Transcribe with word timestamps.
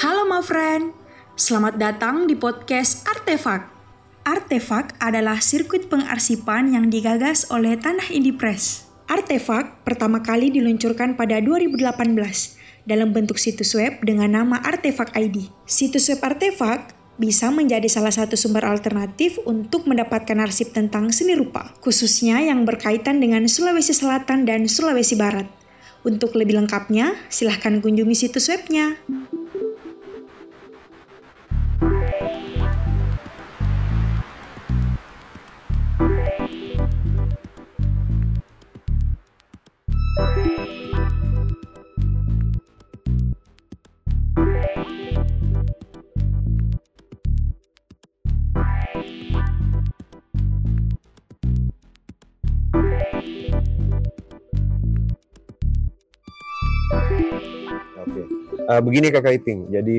Halo 0.00 0.24
my 0.24 0.40
friend, 0.40 0.96
selamat 1.36 1.76
datang 1.76 2.24
di 2.24 2.32
podcast 2.32 3.04
Artefak. 3.04 3.68
Artefak 4.24 4.96
adalah 4.96 5.44
sirkuit 5.44 5.92
pengarsipan 5.92 6.72
yang 6.72 6.88
digagas 6.88 7.44
oleh 7.52 7.76
Tanah 7.76 8.08
Indie 8.08 8.32
Press. 8.32 8.88
Artefak 9.12 9.84
pertama 9.84 10.24
kali 10.24 10.48
diluncurkan 10.48 11.20
pada 11.20 11.36
2018 11.44 11.84
dalam 12.88 13.12
bentuk 13.12 13.36
situs 13.36 13.76
web 13.76 14.00
dengan 14.00 14.32
nama 14.40 14.56
Artefak 14.64 15.12
ID. 15.12 15.52
Situs 15.68 16.08
web 16.08 16.24
Artefak 16.24 16.96
bisa 17.20 17.52
menjadi 17.52 17.84
salah 17.84 18.16
satu 18.16 18.40
sumber 18.40 18.64
alternatif 18.64 19.36
untuk 19.44 19.84
mendapatkan 19.84 20.40
arsip 20.40 20.72
tentang 20.72 21.12
seni 21.12 21.36
rupa, 21.36 21.76
khususnya 21.84 22.40
yang 22.40 22.64
berkaitan 22.64 23.20
dengan 23.20 23.44
Sulawesi 23.44 23.92
Selatan 23.92 24.48
dan 24.48 24.64
Sulawesi 24.64 25.20
Barat. 25.20 25.59
Untuk 26.00 26.32
lebih 26.32 26.56
lengkapnya, 26.56 27.12
silahkan 27.28 27.76
kunjungi 27.84 28.16
situs 28.16 28.48
webnya. 28.48 28.96
Oke, 40.20 40.59
uh, 58.70 58.80
begini 58.80 59.10
Kakak 59.10 59.42
Iping. 59.42 59.74
Jadi 59.74 59.98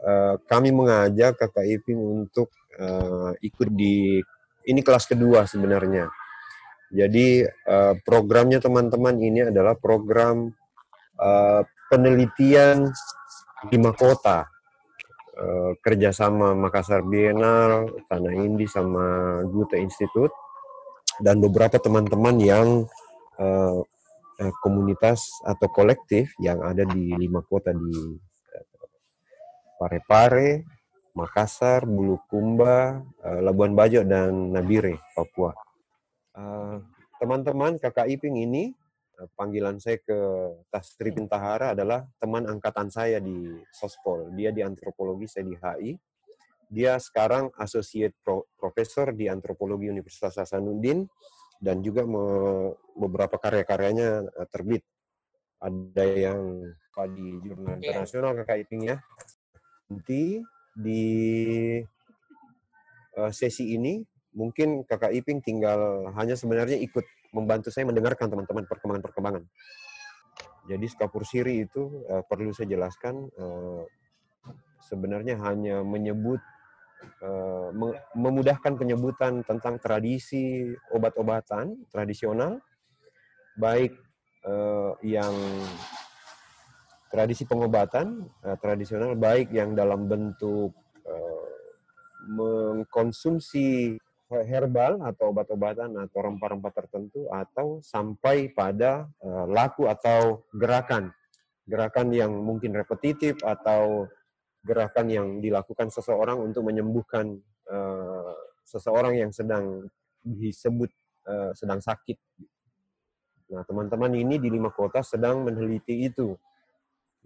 uh, 0.00 0.40
kami 0.48 0.72
mengajak 0.72 1.36
Kakak 1.36 1.68
Iping 1.68 2.00
untuk 2.00 2.48
uh, 2.80 3.36
ikut 3.44 3.68
di 3.76 4.24
ini 4.66 4.80
kelas 4.80 5.04
kedua 5.04 5.44
sebenarnya. 5.44 6.08
Jadi 6.88 7.44
uh, 7.44 7.94
programnya 8.06 8.62
teman-teman 8.62 9.18
ini 9.20 9.52
adalah 9.52 9.76
program 9.76 10.48
uh, 11.20 11.62
penelitian 11.92 12.88
lima 13.68 13.90
kota 13.92 14.46
uh, 15.34 15.72
kerjasama 15.82 16.54
Makassar 16.54 17.02
Bienal, 17.02 17.90
Tanah 18.06 18.32
Indi 18.32 18.70
sama 18.70 19.38
Gute 19.50 19.82
Institute 19.82 20.32
dan 21.18 21.42
beberapa 21.42 21.80
teman-teman 21.80 22.36
yang 22.38 22.68
uh, 23.40 23.82
Eh, 24.36 24.52
komunitas 24.60 25.32
atau 25.48 25.64
kolektif 25.72 26.36
yang 26.44 26.60
ada 26.60 26.84
di 26.84 27.08
lima 27.16 27.40
kota 27.40 27.72
di 27.72 28.20
eh, 28.52 28.64
Parepare, 29.80 30.60
Makassar, 31.16 31.88
Bulukumba, 31.88 33.00
eh, 33.24 33.40
Labuan 33.40 33.72
Bajo, 33.72 34.04
dan 34.04 34.52
Nabire, 34.52 35.00
Papua. 35.16 35.56
Teman-teman 37.16 37.80
kakak 37.80 38.12
Iping 38.12 38.36
ini, 38.44 38.76
panggilan 39.40 39.80
saya 39.80 39.96
ke 40.04 40.18
Tasri 40.68 41.16
Pintahara 41.16 41.72
adalah 41.72 42.04
teman 42.20 42.44
angkatan 42.44 42.92
saya 42.92 43.16
di 43.16 43.56
Sospol. 43.72 44.36
Dia 44.36 44.52
di 44.52 44.60
antropologi, 44.60 45.24
saya 45.24 45.48
di 45.48 45.56
HI. 45.56 45.96
Dia 46.68 47.00
sekarang 47.00 47.48
associate 47.56 48.20
professor 48.60 49.16
di 49.16 49.32
antropologi 49.32 49.88
Universitas 49.88 50.36
Hasanuddin 50.36 51.08
dan 51.60 51.80
juga 51.80 52.04
beberapa 52.96 53.36
karya-karyanya 53.40 54.28
uh, 54.28 54.48
terbit. 54.48 54.84
Ada 55.56 56.04
yang 56.04 56.40
di 57.16 57.28
jurnal 57.44 57.76
internasional 57.80 58.32
kakak 58.40 58.64
Iping 58.64 58.88
ya. 58.88 58.96
Nanti 59.92 60.40
di 60.76 61.04
uh, 63.16 63.32
sesi 63.32 63.76
ini 63.76 64.00
mungkin 64.36 64.84
kakak 64.84 65.12
Iping 65.16 65.40
tinggal 65.40 66.12
hanya 66.16 66.36
sebenarnya 66.36 66.76
ikut 66.80 67.04
membantu 67.32 67.68
saya 67.68 67.88
mendengarkan 67.88 68.32
teman-teman 68.32 68.64
perkembangan-perkembangan. 68.68 69.44
Jadi 70.66 70.86
skapur 70.90 71.22
siri 71.22 71.64
itu 71.68 72.04
uh, 72.08 72.24
perlu 72.26 72.50
saya 72.52 72.68
jelaskan 72.72 73.28
uh, 73.38 73.84
sebenarnya 74.82 75.38
hanya 75.40 75.84
menyebut 75.84 76.40
Eh, 77.16 77.68
memudahkan 78.14 78.76
penyebutan 78.76 79.40
tentang 79.42 79.80
tradisi 79.80 80.70
obat-obatan 80.92 81.88
tradisional, 81.88 82.62
baik 83.56 83.96
uh, 84.44 84.94
yang 85.00 85.32
tradisi 87.08 87.48
pengobatan 87.48 88.28
uh, 88.44 88.54
tradisional, 88.60 89.16
baik 89.16 89.48
yang 89.50 89.72
dalam 89.72 90.06
bentuk 90.06 90.76
mengkonsumsi 92.26 93.94
herbal 94.26 94.98
atau 95.06 95.30
obat-obatan 95.30 95.94
atau 95.94 96.18
rempah-rempah 96.26 96.74
tertentu, 96.74 97.30
atau 97.30 97.78
sampai 97.78 98.50
pada 98.50 99.06
laku 99.46 99.86
atau 99.86 100.42
gerakan, 100.50 101.14
gerakan 101.70 102.10
yang 102.10 102.34
mungkin 102.34 102.74
repetitif 102.74 103.38
atau 103.46 104.10
gerakan 104.66 105.06
yang 105.06 105.28
dilakukan 105.38 105.94
seseorang 105.94 106.42
untuk 106.42 106.66
menyembuhkan 106.66 107.38
uh, 107.70 108.34
seseorang 108.66 109.14
yang 109.14 109.30
sedang 109.30 109.86
disebut 110.26 110.90
uh, 111.30 111.54
sedang 111.54 111.78
sakit. 111.78 112.18
Nah, 113.54 113.62
teman-teman 113.62 114.10
ini 114.18 114.42
di 114.42 114.50
lima 114.50 114.74
kota 114.74 115.06
sedang 115.06 115.46
meneliti 115.46 116.10
itu. 116.10 116.34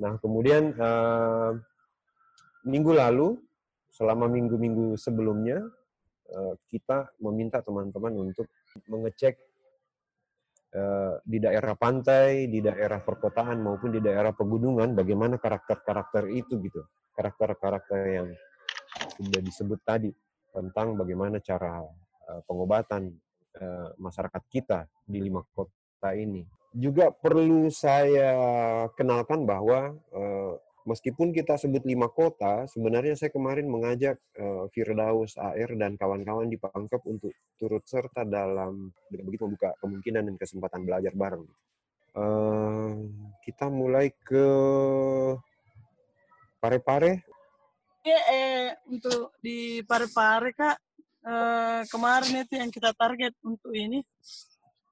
Nah, 0.05 0.21
kemudian 0.21 0.77
uh, 0.77 1.57
minggu 2.69 2.93
lalu, 2.93 3.41
selama 3.89 4.29
minggu-minggu 4.29 5.01
sebelumnya, 5.01 5.65
uh, 6.37 6.55
kita 6.69 7.17
meminta 7.25 7.65
teman-teman 7.65 8.29
untuk 8.29 8.53
mengecek 8.85 9.50
di 11.27 11.39
daerah 11.43 11.75
pantai, 11.75 12.47
di 12.47 12.63
daerah 12.63 13.03
perkotaan 13.03 13.59
maupun 13.59 13.91
di 13.91 13.99
daerah 13.99 14.31
pegunungan, 14.31 14.95
bagaimana 14.95 15.35
karakter-karakter 15.35 16.31
itu 16.31 16.63
gitu 16.63 16.87
karakter-karakter 17.21 18.01
yang 18.09 18.29
sudah 19.21 19.41
disebut 19.45 19.81
tadi 19.85 20.11
tentang 20.51 20.97
bagaimana 20.97 21.39
cara 21.45 21.85
uh, 22.27 22.41
pengobatan 22.49 23.13
uh, 23.61 23.93
masyarakat 24.01 24.43
kita 24.49 24.89
di 25.05 25.21
lima 25.21 25.45
kota 25.53 26.17
ini. 26.17 26.43
Juga 26.71 27.11
perlu 27.11 27.67
saya 27.69 28.33
kenalkan 28.95 29.43
bahwa 29.43 29.91
meskipun 30.91 31.31
kita 31.31 31.55
sebut 31.55 31.87
lima 31.87 32.11
kota, 32.11 32.67
sebenarnya 32.67 33.15
saya 33.15 33.31
kemarin 33.31 33.71
mengajak 33.71 34.19
uh, 34.35 34.67
Firdaus 34.75 35.39
AR 35.39 35.71
dan 35.79 35.95
kawan-kawan 35.95 36.51
di 36.51 36.59
Pangkep 36.59 37.07
untuk 37.07 37.31
turut 37.55 37.87
serta 37.87 38.27
dalam 38.27 38.91
begitu 39.07 39.47
membuka 39.47 39.79
kemungkinan 39.79 40.27
dan 40.27 40.35
kesempatan 40.35 40.83
belajar 40.83 41.15
bareng. 41.15 41.47
Uh, 42.11 43.07
kita 43.47 43.71
mulai 43.71 44.11
ke 44.11 44.43
Pare-pare? 46.61 47.25
Ya, 48.05 48.21
eh, 48.29 48.69
untuk 48.93 49.33
di 49.41 49.81
pare-pare 49.81 50.53
kak 50.53 50.77
eh, 51.25 51.81
kemarin 51.89 52.45
itu 52.45 52.55
yang 52.61 52.69
kita 52.69 52.93
target 52.93 53.33
untuk 53.41 53.73
ini, 53.73 54.05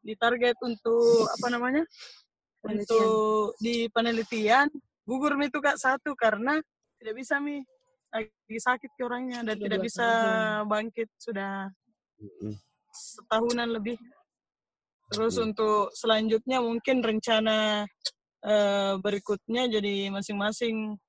ditarget 0.01 0.57
untuk 0.65 1.29
apa 1.29 1.47
namanya? 1.53 1.85
Penelitian. 2.65 2.89
Untuk 2.89 3.45
di 3.61 3.77
penelitian 3.93 4.69
gugur 5.09 5.33
itu 5.41 5.59
kak 5.65 5.81
satu 5.81 6.13
karena 6.13 6.61
tidak 7.01 7.15
bisa 7.17 7.41
mi 7.41 7.65
lagi 8.13 8.57
sakit 8.61 8.93
ke 8.93 9.03
orangnya 9.05 9.41
dan 9.41 9.57
sudah 9.57 9.65
tidak 9.65 9.81
bisa 9.81 10.07
tahun. 10.09 10.69
bangkit 10.69 11.09
sudah 11.17 11.53
setahunan 12.93 13.69
lebih. 13.73 13.97
Terus 15.09 15.41
hmm. 15.41 15.47
untuk 15.53 15.89
selanjutnya 15.97 16.61
mungkin 16.61 17.01
rencana 17.01 17.89
uh, 18.45 18.95
berikutnya 19.01 19.73
jadi 19.73 20.13
masing-masing 20.13 21.01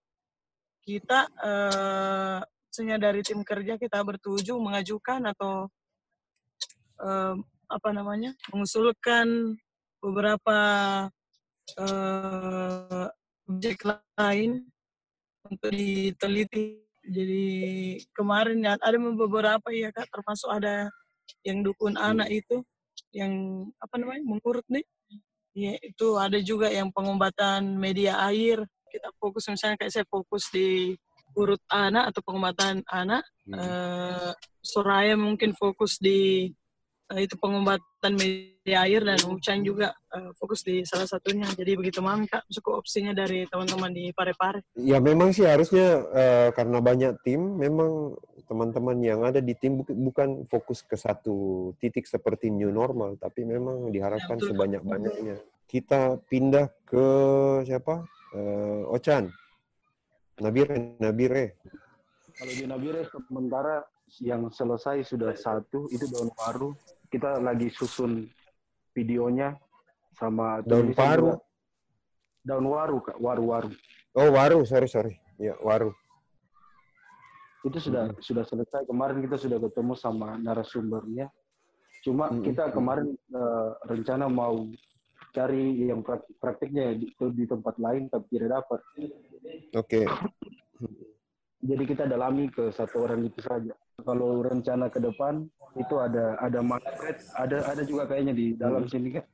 kita 0.83 1.27
uh, 1.43 2.39
dari 2.79 3.19
tim 3.19 3.43
kerja 3.43 3.75
kita 3.75 3.99
bertujuh 3.99 4.55
mengajukan 4.55 5.19
atau 5.35 5.67
uh, 7.03 7.35
apa 7.67 7.89
namanya 7.91 8.31
mengusulkan 8.55 9.59
beberapa 9.99 10.59
uh, 11.75 13.07
objek 13.49 13.81
lain 14.15 14.69
untuk 15.49 15.73
diteliti. 15.73 16.85
Jadi 17.09 17.45
kemarin 18.13 18.61
ya, 18.61 18.77
ada 18.77 18.97
beberapa 19.01 19.73
ya 19.73 19.89
kak, 19.89 20.13
termasuk 20.13 20.49
ada 20.53 20.93
yang 21.41 21.65
dukun 21.65 21.97
anak 21.97 22.29
itu, 22.29 22.61
yang 23.09 23.65
apa 23.81 23.97
namanya 23.97 24.21
mengurut 24.21 24.65
nih. 24.69 24.85
Ya, 25.57 25.73
itu 25.81 26.07
ada 26.21 26.37
juga 26.39 26.69
yang 26.69 26.93
pengobatan 26.93 27.75
media 27.81 28.21
air 28.29 28.61
kita 28.89 29.13
fokus 29.21 29.45
misalnya 29.47 29.77
kayak 29.77 29.93
saya 29.93 30.05
fokus 30.09 30.49
di 30.49 30.97
urut 31.37 31.61
anak 31.69 32.09
atau 32.09 32.21
pengobatan 32.25 32.81
anak 32.89 33.21
hmm. 33.45 33.53
uh, 33.53 34.31
Soraya 34.59 35.13
mungkin 35.13 35.53
fokus 35.53 36.01
di 36.01 36.49
uh, 37.13 37.19
itu 37.21 37.37
pengobatan 37.37 38.13
media 38.17 38.58
di 38.69 38.77
air 38.77 39.01
dan 39.01 39.17
Ucan 39.25 39.65
juga 39.65 39.97
uh, 40.13 40.29
fokus 40.37 40.61
di 40.61 40.85
salah 40.85 41.09
satunya. 41.09 41.49
Jadi 41.49 41.73
begitu 41.73 42.05
mami 42.05 42.29
kak, 42.29 42.45
suka 42.53 42.77
opsinya 42.77 43.17
dari 43.17 43.49
teman-teman 43.49 43.89
di 43.89 44.13
Pare-Pare. 44.13 44.61
Ya 44.77 45.01
memang 45.01 45.33
sih 45.33 45.49
harusnya 45.49 46.05
uh, 46.05 46.49
karena 46.53 46.77
banyak 46.77 47.17
tim, 47.25 47.57
memang 47.57 48.13
teman-teman 48.45 48.97
yang 49.01 49.25
ada 49.25 49.41
di 49.41 49.57
tim 49.57 49.81
bukan 49.81 50.45
fokus 50.45 50.85
ke 50.85 50.93
satu 50.93 51.73
titik 51.81 52.05
seperti 52.05 52.53
new 52.53 52.69
normal, 52.69 53.17
tapi 53.17 53.41
memang 53.45 53.89
diharapkan 53.89 54.37
ya, 54.37 54.45
sebanyak-banyaknya. 54.53 55.35
Kita 55.65 56.21
pindah 56.29 56.69
ke 56.85 57.05
siapa? 57.65 58.05
Uh, 58.33 58.85
Ocan. 58.93 59.33
Nabire, 60.41 60.97
Nabire. 61.01 61.57
Kalau 62.37 62.53
di 62.53 62.65
Nabire 62.69 63.01
sementara 63.09 63.83
yang 64.23 64.49
selesai 64.49 65.05
sudah 65.05 65.33
satu, 65.37 65.85
itu 65.93 66.05
daun 66.09 66.33
baru. 66.33 66.73
Kita 67.09 67.41
lagi 67.41 67.69
susun 67.73 68.25
videonya 68.99 69.55
sama 70.19 70.59
daun 70.67 70.91
paru. 70.91 71.39
Daun 72.43 72.65
waru, 72.67 72.99
Kak. 72.99 73.17
Waru-waru. 73.19 73.71
Oh, 74.15 74.29
waru. 74.35 74.67
Sorry, 74.67 74.87
sorry. 74.91 75.13
Ya, 75.39 75.55
waru. 75.63 75.95
Itu 77.63 77.79
sudah 77.79 78.11
hmm. 78.11 78.19
sudah 78.19 78.43
selesai. 78.43 78.83
Kemarin 78.87 79.23
kita 79.23 79.39
sudah 79.39 79.59
ketemu 79.59 79.93
sama 79.95 80.35
narasumbernya. 80.39 81.31
Cuma 82.03 82.31
hmm. 82.31 82.43
kita 82.43 82.71
kemarin 82.71 83.15
uh, 83.35 83.75
rencana 83.87 84.31
mau 84.31 84.67
cari 85.35 85.91
yang 85.91 86.01
praktiknya 86.41 86.95
di, 86.95 87.11
di 87.11 87.45
tempat 87.45 87.75
lain 87.77 88.07
tapi 88.07 88.25
tidak 88.39 88.63
dapat. 88.63 88.79
Oke. 89.75 90.03
Okay. 90.03 90.05
Jadi 91.59 91.83
kita 91.83 92.07
dalami 92.07 92.47
ke 92.47 92.71
satu 92.71 93.03
orang 93.03 93.27
itu 93.27 93.43
saja. 93.43 93.75
Kalau 94.09 94.41
rencana 94.41 94.89
ke 94.89 94.97
depan 94.97 95.45
itu 95.77 95.95
ada 96.01 96.33
ada 96.41 96.65
Manfred, 96.65 97.21
ada 97.37 97.57
ada 97.69 97.81
juga 97.85 98.09
kayaknya 98.09 98.33
di 98.33 98.57
dalam 98.57 98.89
hmm. 98.89 98.91
sini 98.91 99.09
kan. 99.13 99.25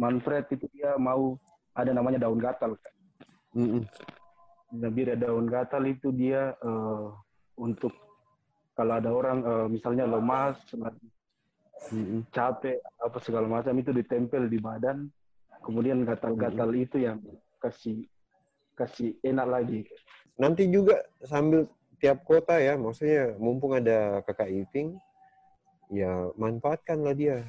Manfred 0.00 0.48
itu 0.56 0.64
dia 0.72 0.96
mau 0.96 1.36
ada 1.76 1.92
namanya 1.92 2.24
daun 2.24 2.40
gatal 2.40 2.80
kan. 2.80 2.94
Hmm. 3.52 3.84
Nabi 4.72 5.04
daun 5.20 5.52
gatal 5.52 5.84
itu 5.84 6.08
dia 6.16 6.56
uh, 6.64 7.12
untuk 7.60 7.92
kalau 8.72 8.96
ada 8.96 9.12
orang 9.12 9.38
uh, 9.44 9.66
misalnya 9.68 10.08
lemas, 10.08 10.56
hmm. 11.92 12.24
capek 12.32 12.80
apa 13.04 13.18
segala 13.20 13.44
macam 13.44 13.76
itu 13.76 13.92
ditempel 13.92 14.48
di 14.48 14.56
badan, 14.56 15.12
kemudian 15.60 16.08
gatal-gatal 16.08 16.72
hmm. 16.72 16.84
itu 16.88 16.96
yang 17.04 17.20
kasih 17.60 18.08
kasih 18.80 19.12
enak 19.20 19.44
lagi 19.44 19.84
nanti 20.40 20.64
juga 20.72 20.96
sambil 21.28 21.68
tiap 22.00 22.24
kota 22.24 22.56
ya, 22.56 22.80
maksudnya 22.80 23.36
mumpung 23.36 23.76
ada 23.76 24.24
kakak 24.24 24.48
Iping, 24.48 24.96
ya 25.92 26.32
manfaatkanlah 26.34 27.14
dia. 27.14 27.44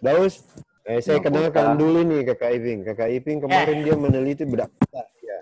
Daus, 0.00 0.42
eh, 0.88 1.04
saya 1.04 1.20
kenalkan 1.20 1.76
dulu 1.76 2.00
nih 2.02 2.20
kakak 2.32 2.50
Iping. 2.56 2.80
Kakak 2.88 3.08
Iping 3.20 3.38
kemarin 3.44 3.78
eh. 3.78 3.82
dia 3.84 3.96
meneliti 3.96 4.44
bedak 4.48 4.72
ya. 5.20 5.38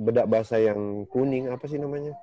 bedak 0.00 0.26
bahasa 0.26 0.56
yang 0.58 1.04
kuning 1.06 1.52
apa 1.52 1.68
sih 1.68 1.76
namanya? 1.76 2.16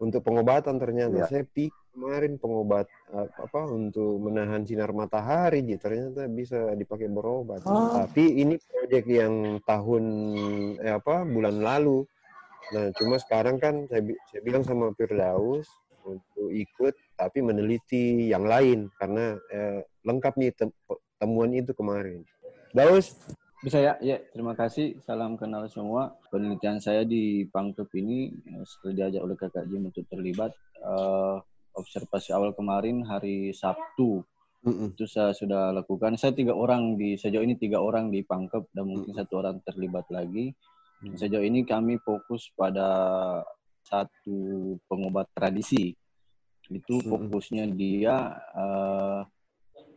Untuk 0.00 0.24
pengobatan 0.24 0.80
ternyata. 0.80 1.26
Ya. 1.26 1.26
Saya 1.28 1.44
pikir 1.44 1.88
kemarin 1.98 2.38
pengobat 2.38 2.86
apa 3.10 3.66
untuk 3.66 4.22
menahan 4.22 4.62
sinar 4.62 4.94
matahari 4.94 5.66
jadi 5.66 5.82
ternyata 5.82 6.30
bisa 6.30 6.70
dipakai 6.78 7.10
berobat. 7.10 7.66
Oh. 7.66 7.90
Tapi 7.90 8.38
ini 8.38 8.54
proyek 8.62 9.04
yang 9.10 9.58
tahun 9.66 10.04
eh, 10.78 10.94
apa 10.94 11.26
bulan 11.26 11.58
lalu 11.58 12.06
Nah, 12.68 12.92
cuma 12.96 13.16
sekarang 13.16 13.56
kan 13.56 13.88
saya, 13.88 14.02
saya 14.28 14.40
bilang 14.44 14.64
sama 14.64 14.92
Firdaus 14.92 15.68
untuk 16.04 16.48
ikut, 16.52 16.94
tapi 17.16 17.40
meneliti 17.40 18.28
yang 18.28 18.44
lain 18.44 18.88
karena 18.96 19.36
eh, 19.52 19.80
lengkap 20.04 20.34
nih 20.36 20.52
tem 20.56 20.70
temuan 21.18 21.50
itu 21.52 21.74
kemarin. 21.74 22.22
Daus? 22.72 23.16
Bisa 23.58 23.82
ya? 23.82 23.98
Ya, 23.98 24.22
terima 24.30 24.54
kasih. 24.54 25.02
Salam 25.02 25.34
kenal 25.34 25.66
semua. 25.66 26.14
Penelitian 26.30 26.78
saya 26.78 27.02
di 27.02 27.42
Pangkep 27.50 27.90
ini 27.98 28.30
eh, 28.30 28.64
setelah 28.64 28.94
diajak 29.04 29.22
oleh 29.24 29.36
kakak 29.36 29.66
Jim 29.66 29.90
untuk 29.90 30.06
terlibat. 30.06 30.54
Uh, 30.78 31.42
observasi 31.74 32.34
awal 32.34 32.54
kemarin 32.54 33.06
hari 33.06 33.54
Sabtu 33.54 34.22
mm 34.66 34.70
-mm. 34.70 34.88
itu 34.94 35.06
saya 35.06 35.34
sudah 35.34 35.74
lakukan. 35.74 36.18
Saya 36.18 36.34
tiga 36.34 36.54
orang 36.54 36.98
di 36.98 37.14
sejauh 37.14 37.42
ini 37.42 37.58
tiga 37.58 37.78
orang 37.82 38.10
di 38.10 38.22
Pangkep 38.22 38.74
dan 38.74 38.86
mungkin 38.86 39.10
mm 39.10 39.14
-mm. 39.14 39.20
satu 39.22 39.34
orang 39.42 39.58
terlibat 39.66 40.06
lagi. 40.10 40.54
Hmm. 40.98 41.14
Sejauh 41.14 41.46
ini 41.46 41.62
kami 41.62 41.98
fokus 42.02 42.50
pada 42.58 42.88
satu 43.86 44.76
pengobat 44.90 45.30
tradisi. 45.32 45.94
Itu 46.68 47.00
hmm. 47.00 47.08
fokusnya 47.08 47.64
dia 47.72 48.34
uh, 48.52 49.22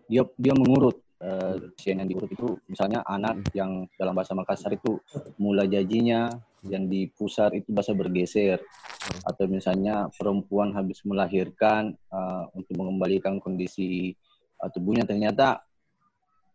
dia 0.07 0.23
dia 0.37 0.53
mengurut 0.55 1.01
uh, 1.19 1.57
yang 1.83 2.07
diurut 2.07 2.31
itu 2.31 2.55
misalnya 2.69 3.03
anak 3.09 3.41
hmm. 3.41 3.51
yang 3.57 3.71
dalam 3.97 4.13
bahasa 4.15 4.37
Makassar 4.37 4.77
itu 4.77 5.01
mula 5.41 5.67
jajinya 5.67 6.31
yang 6.69 6.85
di 6.85 7.09
pusar 7.09 7.51
itu 7.57 7.73
bahasa 7.73 7.97
bergeser 7.97 8.61
atau 9.25 9.49
misalnya 9.49 10.07
perempuan 10.13 10.77
habis 10.77 11.01
melahirkan 11.01 11.97
uh, 12.13 12.45
untuk 12.53 12.77
mengembalikan 12.77 13.41
kondisi 13.41 14.13
tubuhnya 14.69 15.09
ternyata 15.09 15.65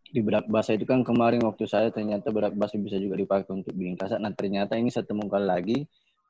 di 0.07 0.23
berat 0.23 0.47
bahasa 0.47 0.71
itu 0.71 0.87
kan 0.87 1.03
kemarin 1.03 1.43
waktu 1.43 1.67
saya 1.67 1.91
ternyata 1.91 2.31
berat 2.31 2.55
bahasa 2.55 2.79
bisa 2.79 2.95
juga 2.95 3.19
dipakai 3.19 3.51
untuk 3.51 3.75
bikin 3.75 3.99
kasar. 3.99 4.23
Nah 4.23 4.31
ternyata 4.31 4.79
ini 4.79 4.87
saya 4.87 5.03
temukan 5.03 5.43
lagi 5.43 5.83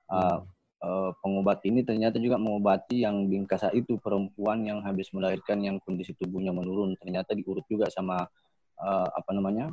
uh, 0.10 0.42
uh, 0.82 1.10
pengobat 1.22 1.62
ini 1.70 1.86
ternyata 1.86 2.18
juga 2.18 2.42
mengobati 2.42 3.06
yang 3.06 3.30
bingkasa 3.30 3.70
itu 3.78 4.02
perempuan 4.02 4.66
yang 4.66 4.82
habis 4.82 5.14
melahirkan 5.14 5.62
yang 5.62 5.78
kondisi 5.86 6.18
tubuhnya 6.18 6.50
menurun. 6.50 6.98
Ternyata 6.98 7.38
diurut 7.38 7.66
juga 7.70 7.86
sama 7.94 8.26
uh, 8.82 9.08
apa 9.14 9.32
namanya 9.34 9.70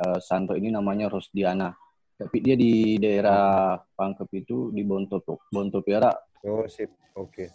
uh, 0.00 0.18
Santo 0.20 0.56
ini 0.56 0.72
namanya 0.72 1.12
Rosdiana. 1.12 1.72
Tapi 2.12 2.36
dia 2.38 2.54
di 2.54 2.96
daerah 3.02 3.74
Pangkep 3.76 4.30
itu 4.36 4.70
di 4.70 4.86
Bontopok, 4.86 5.50
Bontopiara. 5.50 6.12
Oh 6.46 6.64
sip, 6.70 6.92
oke. 7.18 7.34
Okay. 7.34 7.48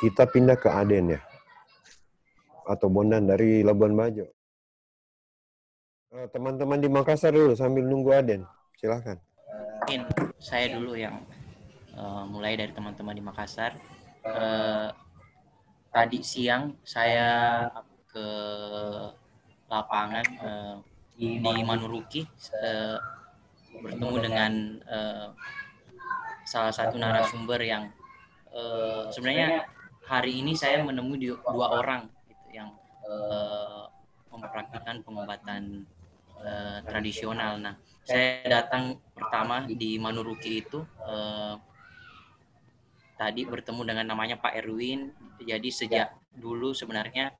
Kita 0.00 0.28
pindah 0.28 0.60
ke 0.60 0.68
Aden 0.68 1.16
ya, 1.16 1.20
atau 2.68 2.86
Bondan 2.92 3.26
dari 3.26 3.64
Labuan 3.64 3.96
Bajo. 3.96 4.39
Eh, 6.10 6.26
teman-teman 6.34 6.82
di 6.82 6.90
Makassar 6.90 7.30
dulu 7.30 7.54
sambil 7.54 7.86
nunggu 7.86 8.10
Aden. 8.10 8.42
Silahkan. 8.74 9.14
Mungkin 9.78 10.10
saya 10.42 10.74
dulu 10.74 10.98
yang 10.98 11.22
uh, 11.94 12.26
mulai 12.26 12.58
dari 12.58 12.74
teman-teman 12.74 13.14
di 13.14 13.22
Makassar. 13.22 13.78
Uh, 14.26 14.90
tadi 15.94 16.18
siang 16.26 16.74
saya 16.82 17.70
ke 18.10 18.26
lapangan 19.70 20.26
uh, 20.42 20.76
di 21.14 21.38
Manuruki 21.38 22.26
uh, 22.58 22.98
bertemu 23.78 24.16
dengan 24.18 24.52
uh, 24.90 25.30
salah 26.42 26.74
satu 26.74 26.98
narasumber 26.98 27.62
yang 27.62 27.86
uh, 28.50 29.06
sebenarnya 29.14 29.62
hari 30.10 30.42
ini 30.42 30.58
saya 30.58 30.82
menemui 30.82 31.22
dua 31.22 31.66
orang 31.78 32.10
gitu, 32.26 32.46
yang 32.50 32.74
uh, 33.06 33.86
mempraktikkan 34.34 35.06
pengobatan 35.06 35.86
uh, 36.42 36.78
tradisional. 36.84 37.60
Nah, 37.60 37.74
saya 38.04 38.42
datang 38.48 38.98
pertama 39.12 39.68
di 39.68 40.00
Manuruki 40.00 40.64
itu 40.64 40.82
uh, 41.04 41.56
tadi 43.20 43.44
bertemu 43.44 43.82
dengan 43.84 44.06
namanya 44.16 44.40
Pak 44.40 44.56
Erwin. 44.56 45.12
Jadi 45.40 45.68
sejak 45.72 46.12
dulu 46.36 46.72
sebenarnya 46.72 47.32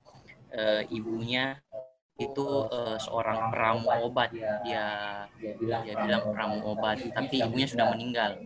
uh, 0.55 0.83
ibunya 0.91 1.59
itu 2.21 2.45
uh, 2.69 3.01
seorang 3.01 3.49
peramu 3.49 3.89
obat 4.05 4.29
dia 4.37 4.85
dia 5.41 5.95
bilang 5.97 6.21
peramu 6.29 6.61
obat 6.69 7.01
tapi 7.17 7.41
ibunya 7.41 7.65
sudah 7.65 7.89
meninggal 7.97 8.45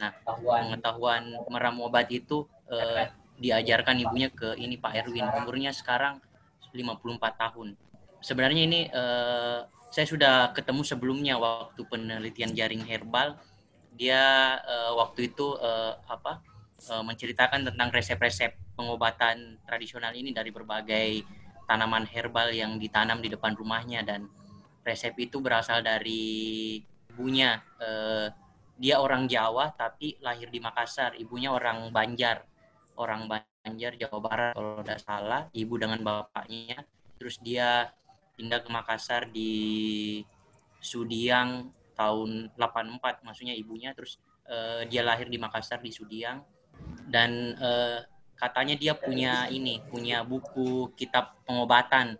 nah 0.00 0.08
pengetahuan 0.24 1.36
meramu 1.52 1.92
obat 1.92 2.08
itu 2.08 2.48
uh, 2.72 3.04
diajarkan 3.36 4.00
ibunya 4.00 4.32
ke 4.32 4.56
ini 4.56 4.80
Pak 4.80 5.04
Erwin 5.04 5.28
umurnya 5.36 5.76
sekarang 5.76 6.16
54 6.72 7.20
tahun 7.20 7.76
sebenarnya 8.24 8.62
ini 8.64 8.80
uh, 8.88 9.68
saya 9.90 10.06
sudah 10.06 10.34
ketemu 10.54 10.86
sebelumnya 10.86 11.34
waktu 11.36 11.82
penelitian 11.90 12.54
jaring 12.54 12.86
herbal. 12.86 13.34
Dia 13.98 14.56
uh, 14.62 14.94
waktu 14.96 15.34
itu 15.34 15.58
uh, 15.58 15.98
apa 16.06 16.40
uh, 16.94 17.02
menceritakan 17.02 17.68
tentang 17.68 17.90
resep-resep 17.90 18.54
pengobatan 18.78 19.58
tradisional 19.66 20.14
ini 20.14 20.30
dari 20.30 20.54
berbagai 20.54 21.26
tanaman 21.66 22.06
herbal 22.06 22.54
yang 22.54 22.78
ditanam 22.78 23.18
di 23.18 23.28
depan 23.34 23.58
rumahnya. 23.58 24.06
Dan 24.06 24.30
resep 24.86 25.12
itu 25.18 25.42
berasal 25.42 25.82
dari 25.82 26.78
ibunya. 27.10 27.58
Uh, 27.82 28.30
dia 28.80 28.96
orang 29.02 29.26
Jawa 29.26 29.74
tapi 29.74 30.16
lahir 30.22 30.48
di 30.54 30.62
Makassar. 30.62 31.18
Ibunya 31.18 31.50
orang 31.50 31.90
Banjar. 31.90 32.46
Orang 32.94 33.26
Banjar 33.26 33.98
Jawa 33.98 34.18
Barat 34.22 34.52
kalau 34.54 34.86
tidak 34.86 35.02
salah. 35.02 35.42
Ibu 35.50 35.74
dengan 35.82 35.98
bapaknya. 36.00 36.78
Terus 37.18 37.42
dia 37.42 37.90
pindah 38.40 38.64
ke 38.64 38.72
Makassar 38.72 39.28
di 39.28 40.24
Sudiang 40.80 41.68
tahun 41.92 42.56
84 42.56 43.20
maksudnya 43.28 43.52
ibunya 43.52 43.92
terus 43.92 44.16
uh, 44.48 44.80
dia 44.88 45.04
lahir 45.04 45.28
di 45.28 45.36
Makassar 45.36 45.84
di 45.84 45.92
Sudiang. 45.92 46.40
Dan 47.04 47.52
uh, 47.60 48.00
katanya 48.40 48.72
dia 48.80 48.96
punya 48.96 49.44
ini 49.52 49.84
punya 49.84 50.24
buku 50.24 50.96
kitab 50.96 51.36
pengobatan 51.44 52.16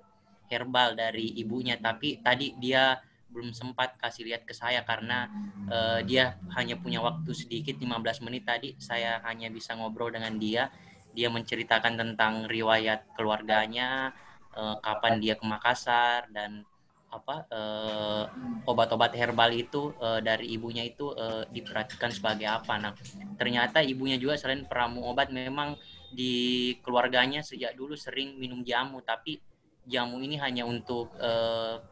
herbal 0.53 0.93
dari 0.93 1.41
ibunya. 1.41 1.81
Tapi 1.81 2.21
tadi 2.21 2.53
dia 2.61 3.01
belum 3.31 3.55
sempat 3.55 3.97
kasih 3.97 4.27
lihat 4.27 4.43
ke 4.45 4.53
saya 4.53 4.83
karena 4.83 5.31
uh, 5.71 6.03
dia 6.05 6.37
hanya 6.61 6.77
punya 6.77 7.01
waktu 7.01 7.33
sedikit 7.33 7.81
15 7.81 8.27
menit 8.29 8.45
tadi. 8.45 8.77
Saya 8.77 9.25
hanya 9.25 9.49
bisa 9.49 9.73
ngobrol 9.73 10.13
dengan 10.13 10.37
dia. 10.37 10.69
Dia 11.11 11.33
menceritakan 11.33 11.99
tentang 11.99 12.47
riwayat 12.47 13.17
keluarganya 13.19 14.15
uh, 14.57 14.77
kapan 14.83 15.21
dia 15.23 15.35
ke 15.39 15.45
Makassar 15.47 16.27
dan 16.31 16.65
apa 17.11 17.43
uh, 17.51 18.25
obat-obat 18.71 19.11
herbal 19.19 19.51
itu 19.51 19.91
uh, 19.99 20.23
dari 20.23 20.55
ibunya 20.55 20.87
itu 20.87 21.11
uh, 21.11 21.43
diperhatikan 21.51 22.15
sebagai 22.15 22.47
apa. 22.47 22.79
Nah 22.79 22.95
ternyata 23.35 23.83
ibunya 23.83 24.15
juga 24.15 24.39
selain 24.39 24.63
peramu 24.63 25.03
obat 25.11 25.35
memang 25.35 25.75
di 26.15 26.75
keluarganya 26.87 27.43
sejak 27.43 27.75
dulu 27.75 27.99
sering 27.99 28.39
minum 28.39 28.63
jamu. 28.63 29.03
Tapi 29.03 29.43
jamu 29.91 30.23
ini 30.23 30.39
hanya 30.39 30.63
untuk 30.63 31.11
uh, 31.19 31.83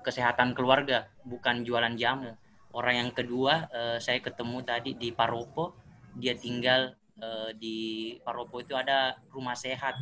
kesehatan 0.00 0.56
keluarga 0.56 1.12
bukan 1.28 1.60
jualan 1.60 1.92
jamu. 2.00 2.32
Orang 2.72 2.96
yang 2.96 3.10
kedua 3.12 3.68
uh, 3.68 3.98
saya 4.00 4.24
ketemu 4.24 4.64
tadi 4.64 4.96
di 4.96 5.12
Paropo. 5.12 5.76
Dia 6.16 6.32
tinggal 6.32 6.96
uh, 7.20 7.52
di 7.52 8.16
Paropo 8.24 8.64
itu 8.64 8.72
ada 8.72 9.20
rumah 9.28 9.52
sehat 9.52 10.00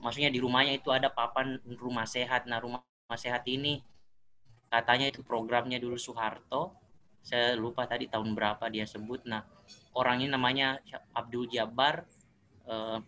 maksudnya 0.00 0.32
di 0.32 0.40
rumahnya 0.40 0.76
itu 0.76 0.88
ada 0.90 1.12
papan 1.12 1.60
rumah 1.78 2.08
sehat. 2.08 2.48
Nah 2.48 2.58
rumah 2.58 2.82
sehat 3.14 3.44
ini 3.46 3.80
katanya 4.72 5.12
itu 5.12 5.20
programnya 5.20 5.76
dulu 5.76 6.00
Soeharto. 6.00 6.74
Saya 7.20 7.52
lupa 7.54 7.84
tadi 7.84 8.08
tahun 8.08 8.32
berapa 8.32 8.64
dia 8.72 8.88
sebut. 8.88 9.28
Nah 9.28 9.44
orang 9.92 10.24
ini 10.24 10.32
namanya 10.32 10.80
Abdul 11.12 11.52
Jabbar 11.52 12.08
uh, 12.64 12.98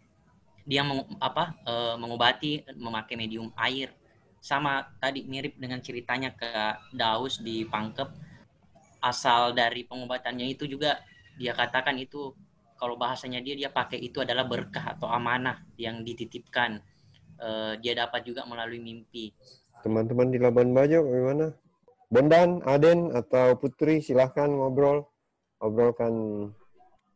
dia 0.63 0.87
meng, 0.87 1.09
apa 1.19 1.57
uh, 1.65 1.97
mengobati 1.97 2.63
memakai 2.77 3.17
medium 3.17 3.51
air. 3.57 3.91
Sama 4.43 4.83
tadi 4.99 5.23
mirip 5.23 5.55
dengan 5.57 5.79
ceritanya 5.81 6.35
ke 6.35 6.51
Daus 6.93 7.41
di 7.41 7.65
Pangkep. 7.65 8.11
Asal 9.03 9.55
dari 9.55 9.83
pengobatannya 9.83 10.47
itu 10.47 10.67
juga 10.69 11.03
dia 11.41 11.57
katakan 11.57 11.99
itu 11.99 12.35
kalau 12.83 12.99
bahasanya 12.99 13.39
dia 13.39 13.55
dia 13.55 13.71
pakai 13.71 14.03
itu 14.03 14.19
adalah 14.19 14.43
berkah 14.43 14.99
atau 14.99 15.07
amanah 15.07 15.63
yang 15.79 16.03
dititipkan 16.03 16.83
uh, 17.39 17.79
dia 17.79 17.95
dapat 17.95 18.27
juga 18.27 18.43
melalui 18.43 18.83
mimpi 18.83 19.31
teman-teman 19.83 20.31
di 20.31 20.39
Labuan 20.39 20.71
Bajo 20.71 21.03
bagaimana? 21.03 21.47
Bondan, 22.13 22.63
Aden, 22.63 23.11
atau 23.13 23.59
Putri 23.59 23.99
silahkan 23.99 24.47
ngobrol. 24.47 25.05
Ngobrolkan 25.59 26.13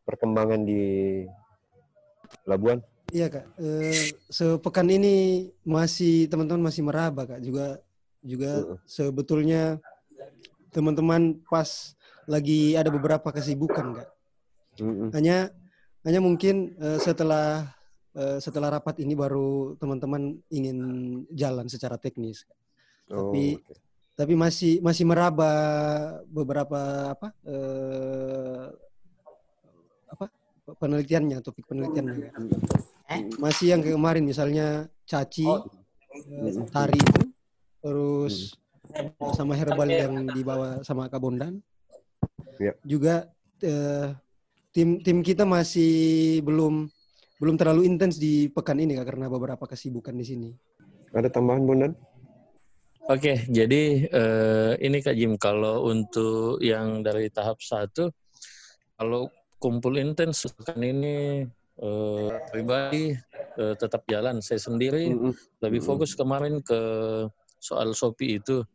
perkembangan 0.02 0.66
di 0.66 1.23
Labuan. 2.46 2.82
Iya 3.14 3.30
kak, 3.30 3.46
eh, 3.62 4.18
sepekan 4.26 4.90
ini 4.90 5.46
masih 5.62 6.26
teman-teman 6.26 6.66
masih 6.66 6.82
meraba 6.82 7.23
kak. 7.23 7.38
Juga 7.38 7.78
juga 8.18 8.66
uh. 8.66 8.78
sebetulnya 8.82 9.78
teman-teman 10.75 11.38
pas 11.46 11.94
lagi 12.26 12.75
ada 12.75 12.90
beberapa 12.90 13.30
kesibukan 13.30 14.02
kak. 14.02 14.08
Uh 14.80 14.88
-uh. 14.88 15.09
Hanya 15.16 15.50
hanya 16.06 16.21
mungkin 16.23 16.76
eh, 16.78 16.99
setelah 17.02 17.76
Eh, 18.16 18.40
setelah 18.40 18.73
rapat 18.73 18.97
ini 19.04 19.12
baru 19.12 19.76
teman-teman 19.76 20.40
ingin 20.49 20.78
jalan 21.37 21.68
secara 21.68 22.00
teknis. 22.00 22.49
Oh, 23.12 23.28
tapi 23.28 23.61
okay. 23.61 23.76
tapi 24.16 24.33
masih 24.33 24.80
masih 24.80 25.04
meraba 25.04 25.52
beberapa 26.25 27.12
apa 27.12 27.28
uh, 27.45 28.73
apa 30.11 30.33
penelitiannya 30.80 31.45
topik 31.45 31.68
penelitiannya 31.68 32.33
eh? 33.14 33.21
masih 33.38 33.76
yang 33.76 33.85
kemarin 33.85 34.26
misalnya 34.26 34.90
caci 35.06 35.47
oh. 35.47 35.62
uh, 35.62 36.66
tari 36.73 36.99
itu 36.99 37.23
terus 37.78 38.59
hmm. 38.90 39.38
sama 39.38 39.54
herbal 39.54 39.87
yang 39.87 40.26
dibawa 40.35 40.83
sama 40.83 41.06
Kabondan 41.06 41.62
yeah. 42.59 42.75
juga 42.83 43.30
uh, 43.62 44.18
tim 44.76 45.00
tim 45.00 45.25
kita 45.25 45.49
masih 45.49 46.45
belum 46.45 46.85
belum 47.40 47.56
terlalu 47.56 47.88
intens 47.88 48.21
di 48.21 48.52
pekan 48.52 48.76
ini 48.76 48.92
kak 48.92 49.09
karena 49.09 49.33
beberapa 49.33 49.64
kesibukan 49.64 50.12
di 50.12 50.25
sini. 50.28 50.50
Ada 51.16 51.33
tambahan 51.33 51.64
Bondan? 51.64 51.92
Oke, 53.06 53.47
jadi 53.49 54.02
uh, 54.11 54.75
ini 54.83 54.99
Kak 54.99 55.14
Jim, 55.14 55.38
kalau 55.38 55.87
untuk 55.87 56.59
yang 56.59 57.06
dari 57.06 57.30
tahap 57.30 57.62
satu, 57.62 58.11
kalau 58.99 59.30
kumpul 59.62 59.95
intens 59.95 60.42
pekan 60.50 60.83
ini 60.83 61.47
uh, 61.78 62.28
pribadi 62.50 63.14
uh, 63.62 63.78
tetap 63.78 64.02
jalan. 64.11 64.42
Saya 64.42 64.59
sendiri 64.59 65.14
mm 65.14 65.16
-hmm. 65.23 65.33
lebih 65.62 65.87
fokus 65.87 66.18
kemarin 66.18 66.59
ke 66.66 66.80
soal 67.62 67.95
Shopee 67.95 68.42
itu. 68.42 68.66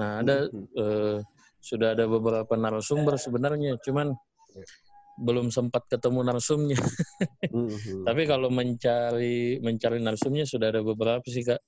Nah, 0.00 0.24
ada 0.24 0.48
mm 0.48 0.50
-hmm. 0.50 0.80
uh, 0.80 1.18
sudah 1.60 1.92
ada 1.92 2.08
beberapa 2.08 2.56
narasumber 2.56 3.20
sebenarnya, 3.20 3.76
cuman 3.84 4.16
belum 5.18 5.50
sempat 5.54 5.86
ketemu 5.86 6.26
narsumnya. 6.26 6.78
mm-hmm. 7.46 8.02
Tapi 8.02 8.22
kalau 8.26 8.50
mencari 8.50 9.62
mencari 9.62 9.98
narsumnya 10.02 10.42
sudah 10.46 10.74
ada 10.74 10.82
beberapa 10.82 11.24
sih 11.26 11.46
kak. 11.46 11.62